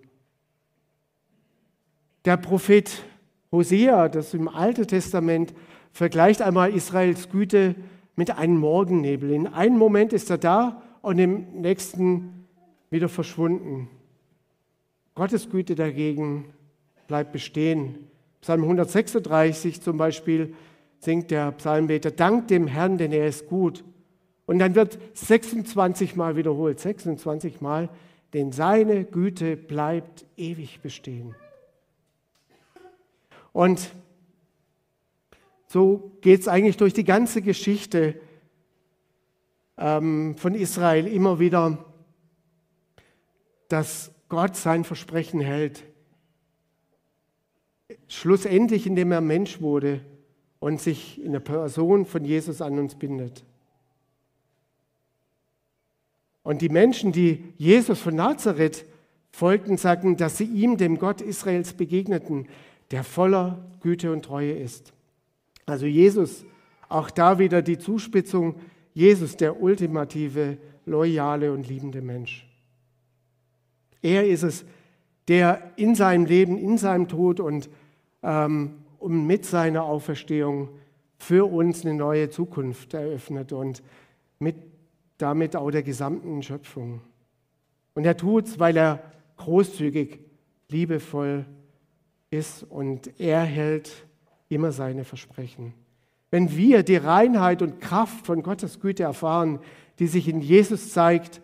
Der 2.25 2.37
Prophet 2.37 3.05
Hosea, 3.53 4.09
das 4.09 4.35
im 4.35 4.49
Alten 4.49 4.87
Testament, 4.87 5.55
vergleicht 5.93 6.43
einmal 6.43 6.75
Israels 6.75 7.31
Güte 7.31 7.75
mit 8.17 8.31
einem 8.31 8.59
Morgennebel. 8.59 9.31
In 9.31 9.47
einem 9.47 9.79
Moment 9.79 10.13
ist 10.13 10.31
er 10.31 10.39
da 10.39 10.83
und 11.03 11.19
im 11.19 11.61
nächsten 11.61 12.47
wieder 12.91 13.09
verschwunden. 13.09 13.89
Gottes 15.15 15.49
Güte 15.51 15.75
dagegen 15.75 16.53
bleibt 17.07 17.33
bestehen. 17.33 18.09
Psalm 18.41 18.63
136 18.63 19.81
zum 19.81 19.97
Beispiel 19.97 20.55
singt 20.99 21.31
der 21.31 21.53
Psalmbeter, 21.53 22.11
Dank 22.11 22.49
dem 22.49 22.67
Herrn, 22.67 22.99
denn 22.99 23.13
er 23.13 23.29
ist 23.29 23.47
gut. 23.47 23.85
Und 24.47 24.59
dann 24.59 24.75
wird 24.75 24.99
26 25.15 26.17
Mal 26.17 26.37
wiederholt, 26.37 26.81
26 26.81 27.61
Mal, 27.61 27.89
denn 28.33 28.53
seine 28.53 29.05
Güte 29.05 29.57
bleibt 29.57 30.25
ewig 30.37 30.81
bestehen. 30.81 31.35
Und 33.53 33.91
so 35.67 36.13
geht 36.21 36.41
es 36.41 36.49
eigentlich 36.49 36.77
durch 36.77 36.93
die 36.93 37.05
ganze 37.05 37.43
Geschichte 37.43 38.21
ähm, 39.79 40.37
von 40.37 40.55
Israel 40.55 41.07
immer 41.07 41.39
wieder, 41.39 41.85
dass 43.69 44.13
Gott 44.29 44.57
sein 44.57 44.85
Versprechen 44.85 45.41
hält. 45.41 45.83
Schlussendlich, 48.07 48.87
indem 48.87 49.13
er 49.13 49.21
Mensch 49.21 49.61
wurde 49.61 50.01
und 50.59 50.81
sich 50.81 51.23
in 51.23 51.33
der 51.33 51.41
Person 51.41 52.07
von 52.07 52.25
Jesus 52.25 52.61
an 52.61 52.79
uns 52.79 52.95
bindet. 52.95 53.45
Und 56.43 56.63
die 56.63 56.69
Menschen, 56.69 57.13
die 57.13 57.43
Jesus 57.57 57.99
von 58.01 58.15
Nazareth 58.15 58.85
folgten, 59.33 59.77
sagten, 59.77 60.17
dass 60.17 60.39
sie 60.39 60.45
ihm, 60.45 60.77
dem 60.77 60.99
Gott 60.99 61.21
Israels, 61.21 61.73
begegneten, 61.73 62.47
der 62.91 63.03
voller 63.03 63.67
Güte 63.81 64.13
und 64.13 64.25
Treue 64.25 64.53
ist. 64.53 64.93
Also 65.67 65.87
Jesus, 65.87 66.45
auch 66.89 67.11
da 67.11 67.39
wieder 67.39 67.63
die 67.63 67.79
Zuspitzung, 67.79 68.55
Jesus, 68.95 69.37
der 69.37 69.61
ultimative, 69.61 70.59
loyale 70.87 71.53
und 71.53 71.69
liebende 71.69 72.01
Mensch. 72.01 72.47
Er 74.01 74.27
ist 74.27 74.45
es, 74.45 74.65
der 75.27 75.73
in 75.77 75.97
seinem 75.97 76.27
Leben, 76.27 76.57
in 76.57 76.79
seinem 76.79 77.09
Tod 77.09 77.41
und 77.41 77.69
ähm, 78.23 78.86
und 79.07 79.25
mit 79.25 79.45
seiner 79.45 79.85
Auferstehung 79.85 80.71
für 81.17 81.49
uns 81.49 81.85
eine 81.85 81.95
neue 81.95 82.29
Zukunft 82.29 82.93
eröffnet 82.93 83.53
und 83.53 83.81
mit, 84.41 84.57
damit 85.17 85.55
auch 85.55 85.71
der 85.71 85.85
gesamten 85.85 86.43
Schöpfung. 86.43 87.01
Und 87.95 88.05
er 88.05 88.17
tut 88.17 88.49
es, 88.49 88.59
weil 88.59 88.77
er 88.77 89.01
großzügig, 89.37 90.19
liebevoll 90.71 91.47
ist 92.31 92.65
und 92.65 93.21
er 93.21 93.43
hält 93.43 93.93
immer 94.49 94.73
seine 94.73 95.05
Versprechen. 95.05 95.73
Wenn 96.33 96.57
wir 96.57 96.83
die 96.83 96.97
Reinheit 96.97 97.63
und 97.63 97.81
Kraft 97.81 98.27
von 98.27 98.43
Gottes 98.43 98.81
Güte 98.81 99.05
erfahren, 99.05 99.61
die 100.01 100.09
sich 100.09 100.27
in 100.27 100.41
Jesus 100.41 100.91
zeigt, 100.93 101.41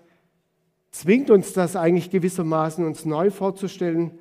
zwingt 0.90 1.30
uns 1.30 1.52
das 1.52 1.76
eigentlich 1.76 2.10
gewissermaßen, 2.10 2.84
uns 2.84 3.04
neu 3.04 3.30
vorzustellen, 3.30 4.18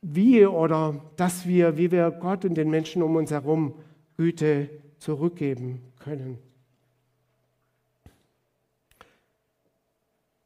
wie 0.00 0.46
oder 0.46 1.00
dass 1.16 1.46
wir, 1.46 1.76
wie 1.76 1.90
wir 1.90 2.10
Gott 2.10 2.44
und 2.44 2.54
den 2.54 2.70
Menschen 2.70 3.02
um 3.02 3.16
uns 3.16 3.30
herum 3.30 3.74
Güte 4.16 4.70
zurückgeben 4.98 5.82
können. 5.98 6.38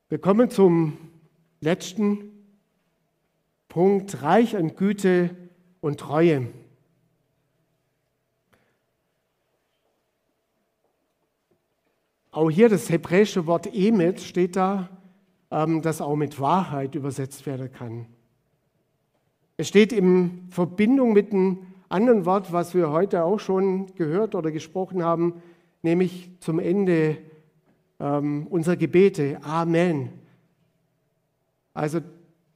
Wir 0.09 0.18
kommen 0.18 0.50
zum 0.50 0.98
letzten 1.61 2.32
Punkt, 3.68 4.22
reich 4.22 4.57
an 4.57 4.76
Güte 4.76 5.30
und 5.80 6.00
Treue. 6.00 6.48
Auch 12.30 12.50
hier 12.50 12.68
das 12.68 12.90
hebräische 12.90 13.46
Wort 13.46 13.74
Emet 13.74 14.20
steht 14.20 14.57
da, 14.57 14.88
ähm, 15.50 15.82
das 15.82 16.00
auch 16.00 16.16
mit 16.16 16.40
Wahrheit 16.40 16.94
übersetzt 16.94 17.46
werden 17.46 17.72
kann. 17.72 18.07
Es 19.57 19.68
steht 19.68 19.92
in 19.92 20.46
Verbindung 20.50 21.12
mit 21.12 21.32
einem 21.32 21.59
anderen 21.88 22.24
Wort, 22.24 22.53
was 22.53 22.74
wir 22.74 22.90
heute 22.90 23.24
auch 23.24 23.38
schon 23.38 23.94
gehört 23.94 24.34
oder 24.34 24.50
gesprochen 24.50 25.03
haben, 25.03 25.42
nämlich 25.82 26.30
zum 26.40 26.59
Ende 26.59 27.18
ähm, 28.00 28.46
unserer 28.48 28.76
Gebete. 28.76 29.38
Amen. 29.42 30.11
Also 31.74 32.00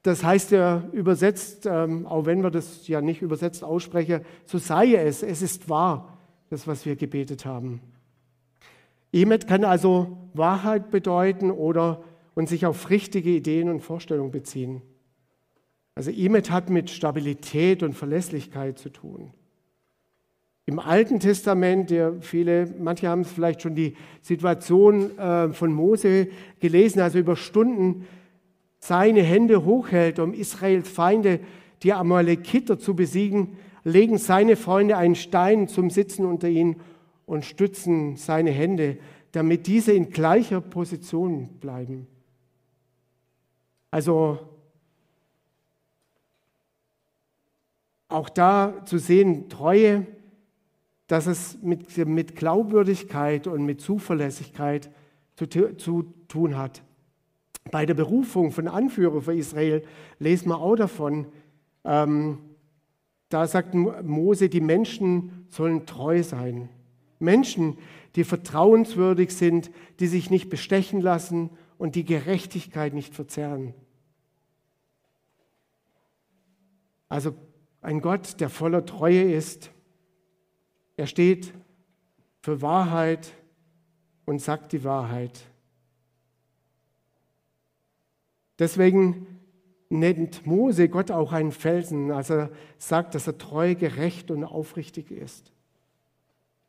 das 0.03 0.23
heißt 0.23 0.53
ja 0.53 0.89
übersetzt, 0.93 1.67
ähm, 1.67 2.07
auch 2.07 2.27
wenn 2.27 2.43
wir 2.43 2.51
das 2.51 2.87
ja 2.87 3.01
nicht 3.01 3.23
übersetzt 3.23 3.65
aussprechen, 3.65 4.21
so 4.45 4.59
sei 4.59 4.95
es, 4.95 5.23
es 5.23 5.43
ist 5.43 5.69
wahr, 5.69 6.17
das, 6.49 6.67
was 6.67 6.87
wir 6.87 6.97
gebetet 6.97 7.45
haben. 7.45 7.81
Emet 9.13 9.49
kann 9.49 9.65
also 9.65 10.17
Wahrheit 10.35 10.91
bedeuten 10.91 11.51
oder 11.51 12.03
und 12.35 12.49
sich 12.49 12.67
auf 12.67 12.91
richtige 12.91 13.31
Ideen 13.31 13.69
und 13.69 13.81
Vorstellungen 13.81 14.31
beziehen. 14.31 14.83
Also 15.97 16.11
Emet 16.11 16.51
hat 16.51 16.69
mit 16.69 16.91
Stabilität 16.91 17.83
und 17.83 17.95
Verlässlichkeit 17.95 18.79
zu 18.79 18.91
tun. 18.91 19.33
Im 20.67 20.79
Alten 20.79 21.21
Testament, 21.21 21.91
ja, 21.91 22.13
viele, 22.21 22.73
manche 22.79 23.09
haben 23.09 23.25
vielleicht 23.25 23.63
schon 23.63 23.75
die 23.75 23.97
Situation 24.21 25.17
äh, 25.19 25.49
von 25.51 25.73
Mose 25.73 26.29
gelesen, 26.61 27.01
also 27.01 27.19
über 27.19 27.35
Stunden 27.35 28.05
seine 28.79 29.23
Hände 29.23 29.65
hochhält, 29.65 30.19
um 30.19 30.35
Israels 30.35 30.89
Feinde, 30.89 31.41
die 31.83 31.95
Amalekiter, 31.95 32.79
zu 32.79 32.95
besiegen, 32.95 33.57
legen 33.83 34.19
seine 34.19 34.57
Freunde 34.57 34.99
einen 34.99 35.15
Stein 35.15 35.67
zum 35.67 35.89
Sitzen 35.89 36.27
unter 36.27 36.49
ihn 36.49 36.77
und 37.25 37.45
stützen 37.47 38.17
seine 38.17 38.51
Hände, 38.51 38.99
damit 39.33 39.67
diese 39.67 39.93
in 39.93 40.11
gleicher 40.11 40.61
Position 40.61 41.49
bleiben. 41.59 42.07
Also 43.91 44.41
auch 48.09 48.29
da 48.29 48.85
zu 48.85 48.99
sehen, 48.99 49.49
Treue, 49.49 50.07
dass 51.07 51.27
es 51.27 51.59
mit, 51.63 51.97
mit 52.07 52.37
Glaubwürdigkeit 52.37 53.47
und 53.47 53.65
mit 53.65 53.81
Zuverlässigkeit 53.81 54.91
zu, 55.37 55.47
zu 55.77 56.15
tun 56.29 56.57
hat. 56.57 56.83
Bei 57.71 57.87
der 57.87 57.95
Berufung 57.95 58.53
von 58.53 58.69
Anführer 58.69 59.21
für 59.23 59.35
Israel 59.35 59.83
lesen 60.19 60.49
wir 60.49 60.59
auch 60.59 60.77
davon, 60.77 61.27
ähm, 61.85 62.39
da 63.29 63.47
sagt 63.47 63.75
Mose, 63.75 64.49
die 64.49 64.61
Menschen 64.61 65.47
sollen 65.49 65.85
treu 65.85 66.23
sein. 66.23 66.69
Menschen, 67.19 67.79
die 68.15 68.25
vertrauenswürdig 68.25 69.35
sind, 69.35 69.71
die 69.99 70.07
sich 70.07 70.31
nicht 70.31 70.49
bestechen 70.49 71.01
lassen 71.01 71.51
und 71.77 71.97
die 71.97 72.05
Gerechtigkeit 72.05 72.95
nicht 72.95 73.15
verzerren. 73.15 73.75
Also 77.09 77.35
ein 77.87 78.01
Gott, 78.01 78.41
der 78.41 78.51
voller 78.51 78.85
Treue 78.85 79.23
ist. 79.23 79.71
Er 80.97 81.07
steht 81.07 81.55
für 82.43 82.61
Wahrheit 82.61 83.33
und 84.25 84.43
sagt 84.43 84.73
die 84.73 84.83
Wahrheit. 84.83 85.41
Deswegen 88.59 89.29
nennt 89.89 90.45
Mose 90.47 90.89
Gott 90.89 91.13
auch 91.13 91.33
einen 91.33 91.53
Felsen, 91.53 92.11
als 92.11 92.29
er 92.29 92.51
sagt, 92.77 93.15
dass 93.15 93.29
er 93.29 93.39
treu, 93.39 93.77
gerecht 93.77 94.33
und 94.33 94.43
aufrichtig 94.43 95.13
ist. 95.13 95.53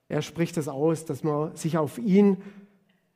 Er 0.09 0.21
spricht 0.21 0.55
das 0.55 0.67
aus, 0.67 1.05
dass 1.05 1.23
wir 1.23 1.51
sich 1.55 1.79
auf 1.79 1.97
ihn 1.97 2.37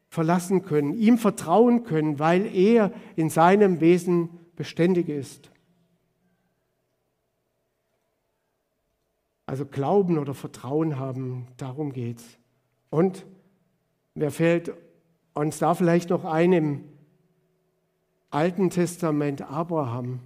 verlassen 0.10 0.64
können, 0.64 0.98
ihm 0.98 1.20
vertrauen 1.20 1.84
können, 1.84 2.18
weil 2.18 2.48
er 2.48 2.92
in 3.16 3.30
seinem 3.30 3.80
Wesen 3.80 4.30
beständig 4.56 5.08
ist. 5.08 5.51
Also 9.52 9.66
Glauben 9.66 10.18
oder 10.18 10.34
Vertrauen 10.34 10.98
haben, 10.98 11.46
darum 11.58 11.92
geht's. 11.92 12.24
Und 12.90 13.26
wer 14.16 14.32
fällt 14.32 14.72
uns 15.34 15.60
da 15.60 15.74
vielleicht 15.74 16.10
noch 16.10 16.24
ein 16.24 16.54
im 16.54 16.84
Alten 18.30 18.70
Testament 18.70 19.42
Abraham? 19.42 20.22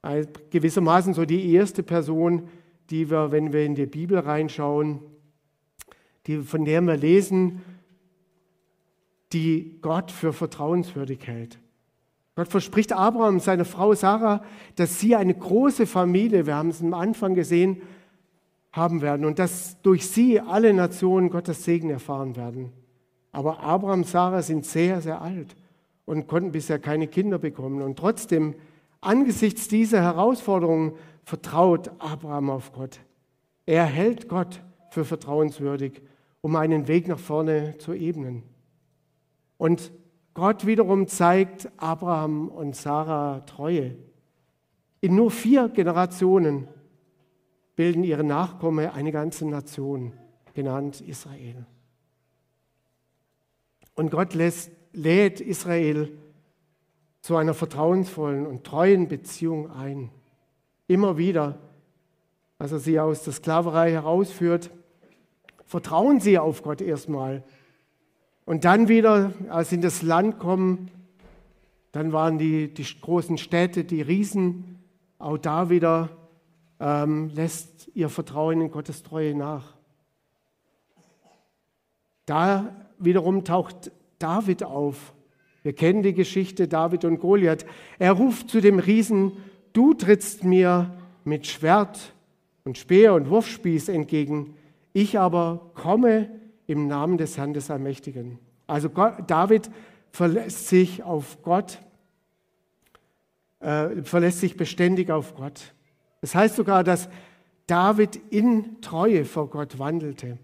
Also 0.00 0.26
gewissermaßen 0.48 1.12
so 1.12 1.26
die 1.26 1.52
erste 1.52 1.82
Person, 1.82 2.48
die 2.88 3.10
wir, 3.10 3.30
wenn 3.30 3.52
wir 3.52 3.66
in 3.66 3.74
die 3.74 3.84
Bibel 3.84 4.18
reinschauen, 4.18 5.00
die, 6.26 6.38
von 6.38 6.64
der 6.64 6.80
wir 6.80 6.96
lesen, 6.96 7.60
die 9.34 9.76
Gott 9.82 10.10
für 10.10 10.32
vertrauenswürdig 10.32 11.26
hält. 11.26 11.58
Gott 12.38 12.46
verspricht 12.46 12.92
Abraham, 12.92 13.40
seiner 13.40 13.64
Frau 13.64 13.94
Sarah, 13.94 14.44
dass 14.76 15.00
sie 15.00 15.16
eine 15.16 15.34
große 15.34 15.88
Familie, 15.88 16.46
wir 16.46 16.54
haben 16.54 16.68
es 16.68 16.80
am 16.80 16.94
Anfang 16.94 17.34
gesehen, 17.34 17.82
haben 18.70 19.02
werden 19.02 19.26
und 19.26 19.40
dass 19.40 19.82
durch 19.82 20.06
sie 20.06 20.38
alle 20.38 20.72
Nationen 20.72 21.30
Gottes 21.30 21.64
Segen 21.64 21.90
erfahren 21.90 22.36
werden. 22.36 22.72
Aber 23.32 23.58
Abraham 23.64 24.02
und 24.02 24.06
Sarah 24.06 24.42
sind 24.42 24.64
sehr, 24.64 25.00
sehr 25.00 25.20
alt 25.20 25.56
und 26.04 26.28
konnten 26.28 26.52
bisher 26.52 26.78
keine 26.78 27.08
Kinder 27.08 27.40
bekommen. 27.40 27.82
Und 27.82 27.98
trotzdem, 27.98 28.54
angesichts 29.00 29.66
dieser 29.66 30.00
Herausforderungen, 30.00 30.92
vertraut 31.24 31.90
Abraham 31.98 32.50
auf 32.50 32.72
Gott. 32.72 33.00
Er 33.66 33.84
hält 33.84 34.28
Gott 34.28 34.62
für 34.92 35.04
vertrauenswürdig, 35.04 36.02
um 36.40 36.54
einen 36.54 36.86
Weg 36.86 37.08
nach 37.08 37.18
vorne 37.18 37.78
zu 37.78 37.94
ebnen. 37.94 38.44
Und 39.56 39.90
Gott 40.38 40.66
wiederum 40.66 41.08
zeigt 41.08 41.68
Abraham 41.78 42.46
und 42.46 42.76
Sarah 42.76 43.40
Treue. 43.40 43.96
In 45.00 45.16
nur 45.16 45.32
vier 45.32 45.68
Generationen 45.68 46.68
bilden 47.74 48.04
ihre 48.04 48.22
Nachkommen 48.22 48.88
eine 48.88 49.10
ganze 49.10 49.48
Nation, 49.48 50.12
genannt 50.54 51.00
Israel. 51.00 51.66
Und 53.96 54.12
Gott 54.12 54.34
lässt, 54.34 54.70
lädt 54.92 55.40
Israel 55.40 56.16
zu 57.20 57.34
einer 57.34 57.52
vertrauensvollen 57.52 58.46
und 58.46 58.62
treuen 58.62 59.08
Beziehung 59.08 59.68
ein. 59.72 60.12
Immer 60.86 61.18
wieder, 61.18 61.58
als 62.58 62.70
er 62.70 62.78
sie 62.78 63.00
aus 63.00 63.24
der 63.24 63.32
Sklaverei 63.32 63.90
herausführt, 63.90 64.70
vertrauen 65.64 66.20
sie 66.20 66.38
auf 66.38 66.62
Gott 66.62 66.80
erstmal. 66.80 67.42
Und 68.48 68.64
dann 68.64 68.88
wieder, 68.88 69.34
als 69.50 69.68
sie 69.68 69.74
in 69.74 69.82
das 69.82 70.00
Land 70.00 70.38
kommen, 70.38 70.90
dann 71.92 72.14
waren 72.14 72.38
die, 72.38 72.72
die 72.72 72.86
großen 72.98 73.36
Städte, 73.36 73.84
die 73.84 74.00
Riesen, 74.00 74.78
auch 75.18 75.36
da 75.36 75.68
wieder 75.68 76.08
ähm, 76.80 77.28
lässt 77.34 77.90
ihr 77.92 78.08
Vertrauen 78.08 78.62
in 78.62 78.70
Gottes 78.70 79.02
Treue 79.02 79.34
nach. 79.34 79.76
Da 82.24 82.74
wiederum 82.98 83.44
taucht 83.44 83.92
David 84.18 84.64
auf. 84.64 85.12
Wir 85.62 85.74
kennen 85.74 86.02
die 86.02 86.14
Geschichte 86.14 86.68
David 86.68 87.04
und 87.04 87.18
Goliath. 87.18 87.66
Er 87.98 88.12
ruft 88.12 88.48
zu 88.48 88.62
dem 88.62 88.78
Riesen, 88.78 89.32
du 89.74 89.92
trittst 89.92 90.44
mir 90.44 90.96
mit 91.22 91.46
Schwert 91.46 92.14
und 92.64 92.78
Speer 92.78 93.12
und 93.12 93.28
Wurfspieß 93.28 93.90
entgegen, 93.90 94.54
ich 94.94 95.18
aber 95.18 95.70
komme 95.74 96.30
im 96.68 96.86
Namen 96.86 97.18
des 97.18 97.36
Herrn 97.36 97.54
des 97.54 97.70
Allmächtigen. 97.70 98.38
Also 98.68 98.90
Gott, 98.90 99.14
David 99.26 99.70
verlässt 100.12 100.68
sich 100.68 101.02
auf 101.02 101.42
Gott, 101.42 101.78
äh, 103.58 104.02
verlässt 104.02 104.40
sich 104.40 104.56
beständig 104.56 105.10
auf 105.10 105.34
Gott. 105.34 105.74
Das 106.20 106.34
heißt 106.34 106.56
sogar, 106.56 106.84
dass 106.84 107.08
David 107.66 108.16
in 108.30 108.80
Treue 108.82 109.24
vor 109.24 109.48
Gott 109.48 109.78
wandelte. 109.78 110.38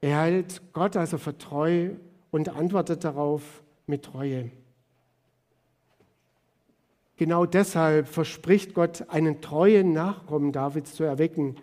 Er 0.00 0.22
hält 0.22 0.62
Gott 0.72 0.96
also 0.96 1.18
für 1.18 1.36
treu 1.36 1.90
und 2.30 2.48
antwortet 2.48 3.04
darauf 3.04 3.62
mit 3.86 4.04
Treue. 4.04 4.50
genau 7.16 7.46
deshalb 7.46 8.08
verspricht 8.08 8.74
Gott, 8.74 9.08
einen 9.08 9.40
treuen 9.40 9.92
Nachkommen 9.92 10.52
Davids 10.52 10.94
zu 10.94 11.04
erwecken, 11.04 11.56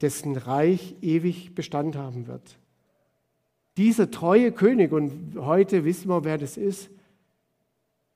dessen 0.00 0.36
Reich 0.36 0.94
ewig 1.00 1.54
Bestand 1.54 1.96
haben 1.96 2.26
wird. 2.26 2.58
Dieser 3.76 4.10
treue 4.10 4.52
König, 4.52 4.92
und 4.92 5.36
heute 5.38 5.84
wissen 5.84 6.08
wir, 6.08 6.24
wer 6.24 6.38
das 6.38 6.56
ist, 6.56 6.90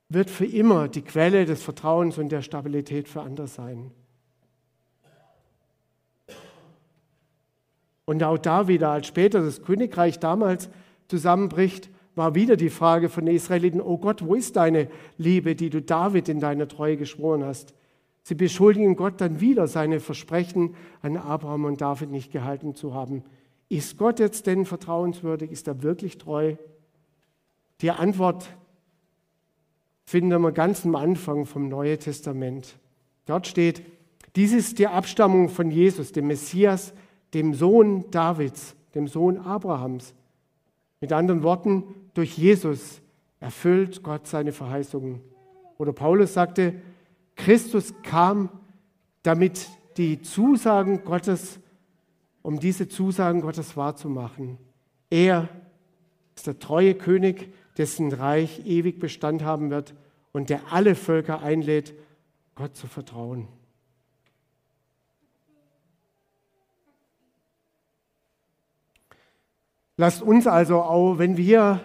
wird 0.09 0.29
für 0.29 0.45
immer 0.45 0.87
die 0.87 1.03
Quelle 1.03 1.45
des 1.45 1.63
Vertrauens 1.63 2.17
und 2.17 2.29
der 2.29 2.41
Stabilität 2.41 3.07
für 3.07 3.21
andere 3.21 3.47
sein. 3.47 3.91
Und 8.05 8.23
auch 8.23 8.37
da 8.37 8.67
wieder, 8.67 8.89
als 8.89 9.07
später 9.07 9.41
das 9.41 9.61
Königreich 9.61 10.19
damals 10.19 10.69
zusammenbricht, 11.07 11.89
war 12.15 12.35
wieder 12.35 12.57
die 12.57 12.69
Frage 12.69 13.07
von 13.07 13.25
den 13.25 13.35
Israeliten, 13.35 13.79
oh 13.79 13.97
Gott, 13.97 14.25
wo 14.25 14.35
ist 14.35 14.57
deine 14.57 14.89
Liebe, 15.17 15.55
die 15.55 15.69
du 15.69 15.81
David 15.81 16.27
in 16.27 16.39
deiner 16.39 16.67
Treue 16.67 16.97
geschworen 16.97 17.45
hast? 17.45 17.73
Sie 18.23 18.35
beschuldigen 18.35 18.95
Gott 18.95 19.19
dann 19.19 19.41
wieder, 19.41 19.67
seine 19.67 19.99
Versprechen 19.99 20.75
an 21.01 21.17
Abraham 21.17 21.65
und 21.65 21.81
David 21.81 22.11
nicht 22.11 22.31
gehalten 22.31 22.75
zu 22.75 22.93
haben. 22.93 23.23
Ist 23.67 23.97
Gott 23.97 24.19
jetzt 24.19 24.47
denn 24.47 24.65
vertrauenswürdig? 24.65 25.51
Ist 25.51 25.67
er 25.67 25.81
wirklich 25.81 26.17
treu? 26.17 26.55
Die 27.81 27.91
Antwort 27.91 28.55
finden 30.05 30.41
wir 30.41 30.51
ganz 30.51 30.85
am 30.85 30.95
Anfang 30.95 31.45
vom 31.45 31.69
Neuen 31.69 31.99
Testament. 31.99 32.77
Dort 33.25 33.47
steht, 33.47 33.81
dies 34.35 34.53
ist 34.53 34.77
die 34.77 34.87
Abstammung 34.87 35.49
von 35.49 35.71
Jesus, 35.71 36.11
dem 36.11 36.27
Messias, 36.27 36.93
dem 37.33 37.53
Sohn 37.53 38.09
Davids, 38.11 38.75
dem 38.93 39.07
Sohn 39.07 39.37
Abrahams. 39.37 40.13
Mit 40.99 41.11
anderen 41.13 41.43
Worten, 41.43 41.83
durch 42.13 42.37
Jesus 42.37 43.01
erfüllt 43.39 44.03
Gott 44.03 44.27
seine 44.27 44.51
Verheißungen. 44.51 45.21
Oder 45.77 45.93
Paulus 45.93 46.33
sagte, 46.33 46.75
Christus 47.43 47.95
kam, 48.03 48.49
damit 49.23 49.67
die 49.97 50.21
Zusagen 50.21 51.03
Gottes, 51.03 51.59
um 52.43 52.59
diese 52.59 52.87
Zusagen 52.87 53.41
Gottes 53.41 53.75
wahrzumachen. 53.75 54.59
Er 55.09 55.49
ist 56.35 56.45
der 56.45 56.59
treue 56.59 56.93
König, 56.93 57.51
dessen 57.77 58.13
Reich 58.13 58.65
ewig 58.67 58.99
Bestand 58.99 59.43
haben 59.43 59.71
wird 59.71 59.95
und 60.31 60.51
der 60.51 60.71
alle 60.71 60.93
Völker 60.93 61.41
einlädt, 61.41 61.95
Gott 62.53 62.75
zu 62.75 62.85
vertrauen. 62.85 63.47
Lasst 69.97 70.21
uns 70.21 70.45
also 70.45 70.81
auch, 70.81 71.17
wenn 71.17 71.37
wir 71.37 71.81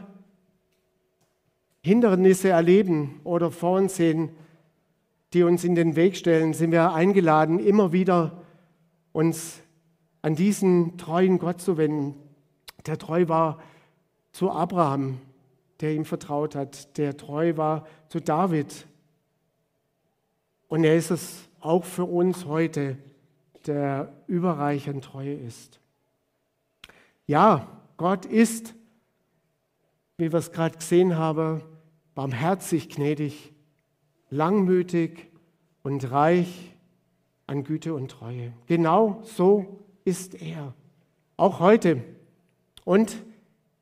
Hindernisse 1.83 2.51
erleben 2.51 3.21
oder 3.25 3.51
vor 3.51 3.79
uns 3.79 3.97
sehen, 3.97 4.31
die 5.33 5.43
uns 5.43 5.65
in 5.65 5.75
den 5.75 5.97
Weg 5.97 6.17
stellen, 6.17 6.55
sind 6.55 6.71
wir 6.73 6.93
eingeladen, 6.93 7.59
immer 7.59 7.93
wieder 7.93 8.43
uns 9.13 9.61
an 10.23 10.35
diesen 10.35 10.99
treuen 10.99 11.39
Gott 11.39 11.61
zu 11.61 11.77
wenden, 11.77 12.15
der 12.87 12.99
treu 12.99 13.29
war 13.29 13.59
zu 14.33 14.51
Abraham, 14.51 15.19
der 15.81 15.95
ihm 15.95 16.05
vertraut 16.05 16.55
hat, 16.55 16.97
der 16.99 17.17
treu 17.17 17.57
war 17.57 17.87
zu 18.09 18.21
David. 18.21 18.87
Und 20.69 20.85
er 20.85 20.97
ist 20.97 21.11
es 21.11 21.49
auch 21.61 21.85
für 21.85 22.05
uns 22.05 22.45
heute, 22.45 22.99
der 23.67 24.13
überreich 24.27 24.89
an 24.89 25.01
Treue 25.01 25.35
ist. 25.35 25.81
Ja, 27.27 27.67
Gott 27.97 28.25
ist, 28.27 28.75
wie 30.17 30.31
wir 30.31 30.39
es 30.39 30.53
gerade 30.53 30.77
gesehen 30.77 31.17
haben, 31.17 31.63
barmherzig, 32.15 32.89
gnädig, 32.89 33.53
langmütig 34.31 35.31
und 35.83 36.11
reich 36.11 36.75
an 37.47 37.65
Güte 37.65 37.95
und 37.95 38.11
Treue. 38.11 38.53
Genau 38.67 39.21
so 39.23 39.81
ist 40.05 40.35
er. 40.41 40.75
Auch 41.37 41.61
heute. 41.61 42.03
Und 42.85 43.17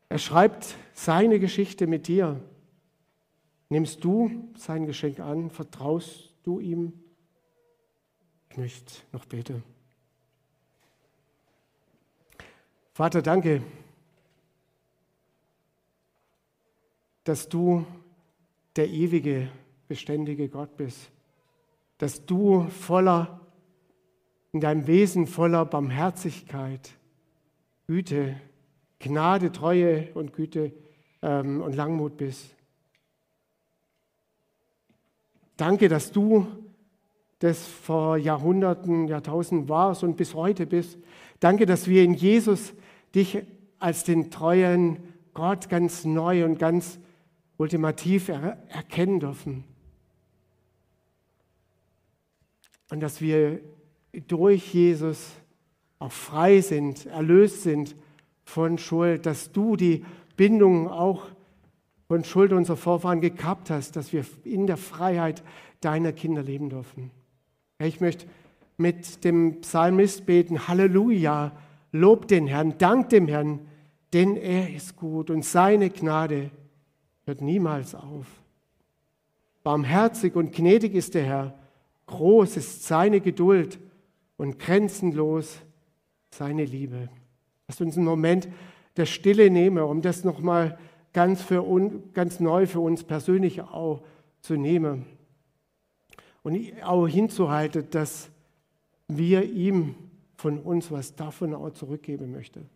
er 0.08 0.18
schreibt 0.18 0.76
seine 0.92 1.38
Geschichte 1.38 1.86
mit 1.86 2.08
dir. 2.08 2.40
Nimmst 3.68 4.04
du 4.04 4.50
sein 4.56 4.86
Geschenk 4.86 5.20
an? 5.20 5.50
Vertraust 5.50 6.34
du 6.42 6.60
ihm? 6.60 6.92
Ich 8.50 8.56
möchte 8.56 8.94
noch 9.12 9.24
beten. 9.24 9.62
Vater, 12.92 13.22
danke 13.22 13.62
dass 17.24 17.48
du 17.48 17.84
der 18.76 18.88
ewige, 18.88 19.50
beständige 19.88 20.48
Gott 20.48 20.76
bist, 20.76 21.10
dass 21.98 22.24
du 22.26 22.66
voller, 22.68 23.40
in 24.52 24.60
deinem 24.60 24.86
Wesen 24.86 25.26
voller 25.26 25.64
Barmherzigkeit, 25.64 26.90
Güte, 27.86 28.36
Gnade, 28.98 29.52
Treue 29.52 30.12
und 30.14 30.32
Güte 30.32 30.72
ähm, 31.22 31.60
und 31.60 31.74
Langmut 31.74 32.16
bist. 32.16 32.54
Danke, 35.56 35.88
dass 35.88 36.10
du 36.10 36.46
das 37.38 37.66
vor 37.66 38.16
Jahrhunderten, 38.16 39.06
Jahrtausenden 39.06 39.68
warst 39.68 40.02
und 40.02 40.16
bis 40.16 40.34
heute 40.34 40.66
bist. 40.66 40.98
Danke, 41.40 41.66
dass 41.66 41.88
wir 41.88 42.02
in 42.02 42.14
Jesus 42.14 42.72
dich 43.14 43.42
als 43.78 44.04
den 44.04 44.30
treuen 44.30 44.98
Gott 45.34 45.68
ganz 45.68 46.04
neu 46.04 46.44
und 46.44 46.58
ganz 46.58 46.98
ultimativ 47.56 48.28
er 48.28 48.58
erkennen 48.68 49.20
dürfen. 49.20 49.64
Und 52.90 53.00
dass 53.00 53.20
wir 53.20 53.60
durch 54.28 54.72
Jesus 54.74 55.30
auch 55.98 56.12
frei 56.12 56.60
sind, 56.60 57.06
erlöst 57.06 57.62
sind 57.62 57.96
von 58.44 58.78
Schuld, 58.78 59.26
dass 59.26 59.52
du 59.52 59.76
die 59.76 60.04
Bindung 60.36 60.88
auch 60.88 61.26
von 62.08 62.24
Schuld 62.24 62.52
unserer 62.52 62.76
Vorfahren 62.76 63.20
gekappt 63.20 63.70
hast, 63.70 63.96
dass 63.96 64.12
wir 64.12 64.24
in 64.44 64.66
der 64.66 64.76
Freiheit 64.76 65.42
deiner 65.80 66.12
Kinder 66.12 66.42
leben 66.42 66.68
dürfen. 66.68 67.10
Ich 67.78 68.00
möchte 68.00 68.26
mit 68.76 69.24
dem 69.24 69.60
Psalmist 69.60 70.26
beten, 70.26 70.68
Halleluja, 70.68 71.52
lob 71.92 72.28
den 72.28 72.46
Herrn, 72.46 72.76
dank 72.78 73.08
dem 73.08 73.28
Herrn, 73.28 73.60
denn 74.12 74.36
er 74.36 74.72
ist 74.74 74.96
gut 74.96 75.30
und 75.30 75.44
seine 75.44 75.90
Gnade 75.90 76.50
hört 77.24 77.40
niemals 77.40 77.94
auf. 77.94 78.26
Barmherzig 79.62 80.36
und 80.36 80.52
gnädig 80.54 80.94
ist 80.94 81.14
der 81.14 81.24
Herr, 81.24 81.58
groß 82.14 82.56
ist 82.56 82.84
seine 82.84 83.20
Geduld 83.20 83.78
und 84.36 84.58
grenzenlos 84.58 85.58
seine 86.30 86.64
Liebe. 86.64 87.08
Lass 87.68 87.80
uns 87.80 87.96
einen 87.96 88.06
Moment 88.06 88.48
der 88.96 89.06
Stille 89.06 89.50
nehmen, 89.50 89.82
um 89.82 90.02
das 90.02 90.24
nochmal 90.24 90.78
ganz, 91.12 91.44
ganz 92.12 92.40
neu 92.40 92.66
für 92.66 92.80
uns 92.80 93.04
persönlich 93.04 93.62
auch 93.62 94.02
zu 94.40 94.56
nehmen. 94.56 95.06
Und 96.42 96.58
auch 96.82 97.06
hinzuhalten, 97.06 97.88
dass 97.90 98.30
wir 99.08 99.44
ihm 99.44 99.94
von 100.36 100.58
uns 100.58 100.90
was 100.90 101.14
davon 101.14 101.54
auch 101.54 101.70
zurückgeben 101.70 102.32
möchten. 102.32 102.68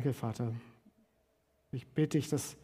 Danke, 0.00 0.14
Vater. 0.14 0.54
Ich 1.72 1.86
bitte 1.86 2.16
dich, 2.16 2.30
dass 2.30 2.56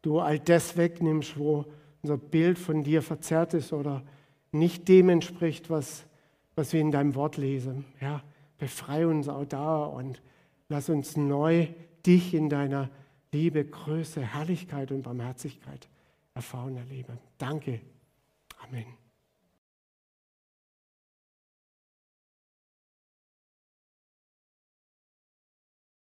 du 0.00 0.20
all 0.20 0.38
das 0.38 0.76
wegnimmst, 0.76 1.36
wo 1.36 1.64
unser 2.02 2.16
Bild 2.16 2.56
von 2.56 2.84
dir 2.84 3.02
verzerrt 3.02 3.52
ist 3.52 3.72
oder 3.72 4.04
nicht 4.52 4.86
dem 4.86 5.08
entspricht, 5.08 5.70
was, 5.70 6.06
was 6.54 6.72
wir 6.72 6.80
in 6.80 6.92
deinem 6.92 7.16
Wort 7.16 7.36
lesen. 7.36 7.84
Ja, 8.00 8.22
befreie 8.58 9.08
uns 9.08 9.28
auch 9.28 9.44
da 9.44 9.82
und 9.82 10.22
lass 10.68 10.88
uns 10.88 11.16
neu 11.16 11.66
dich 12.06 12.32
in 12.32 12.48
deiner 12.48 12.90
Liebe, 13.32 13.64
Größe, 13.64 14.20
Herrlichkeit 14.20 14.92
und 14.92 15.02
Barmherzigkeit 15.02 15.88
erfahren, 16.32 16.76
erleben. 16.76 17.18
Danke. 17.38 17.80
Amen. 18.68 19.03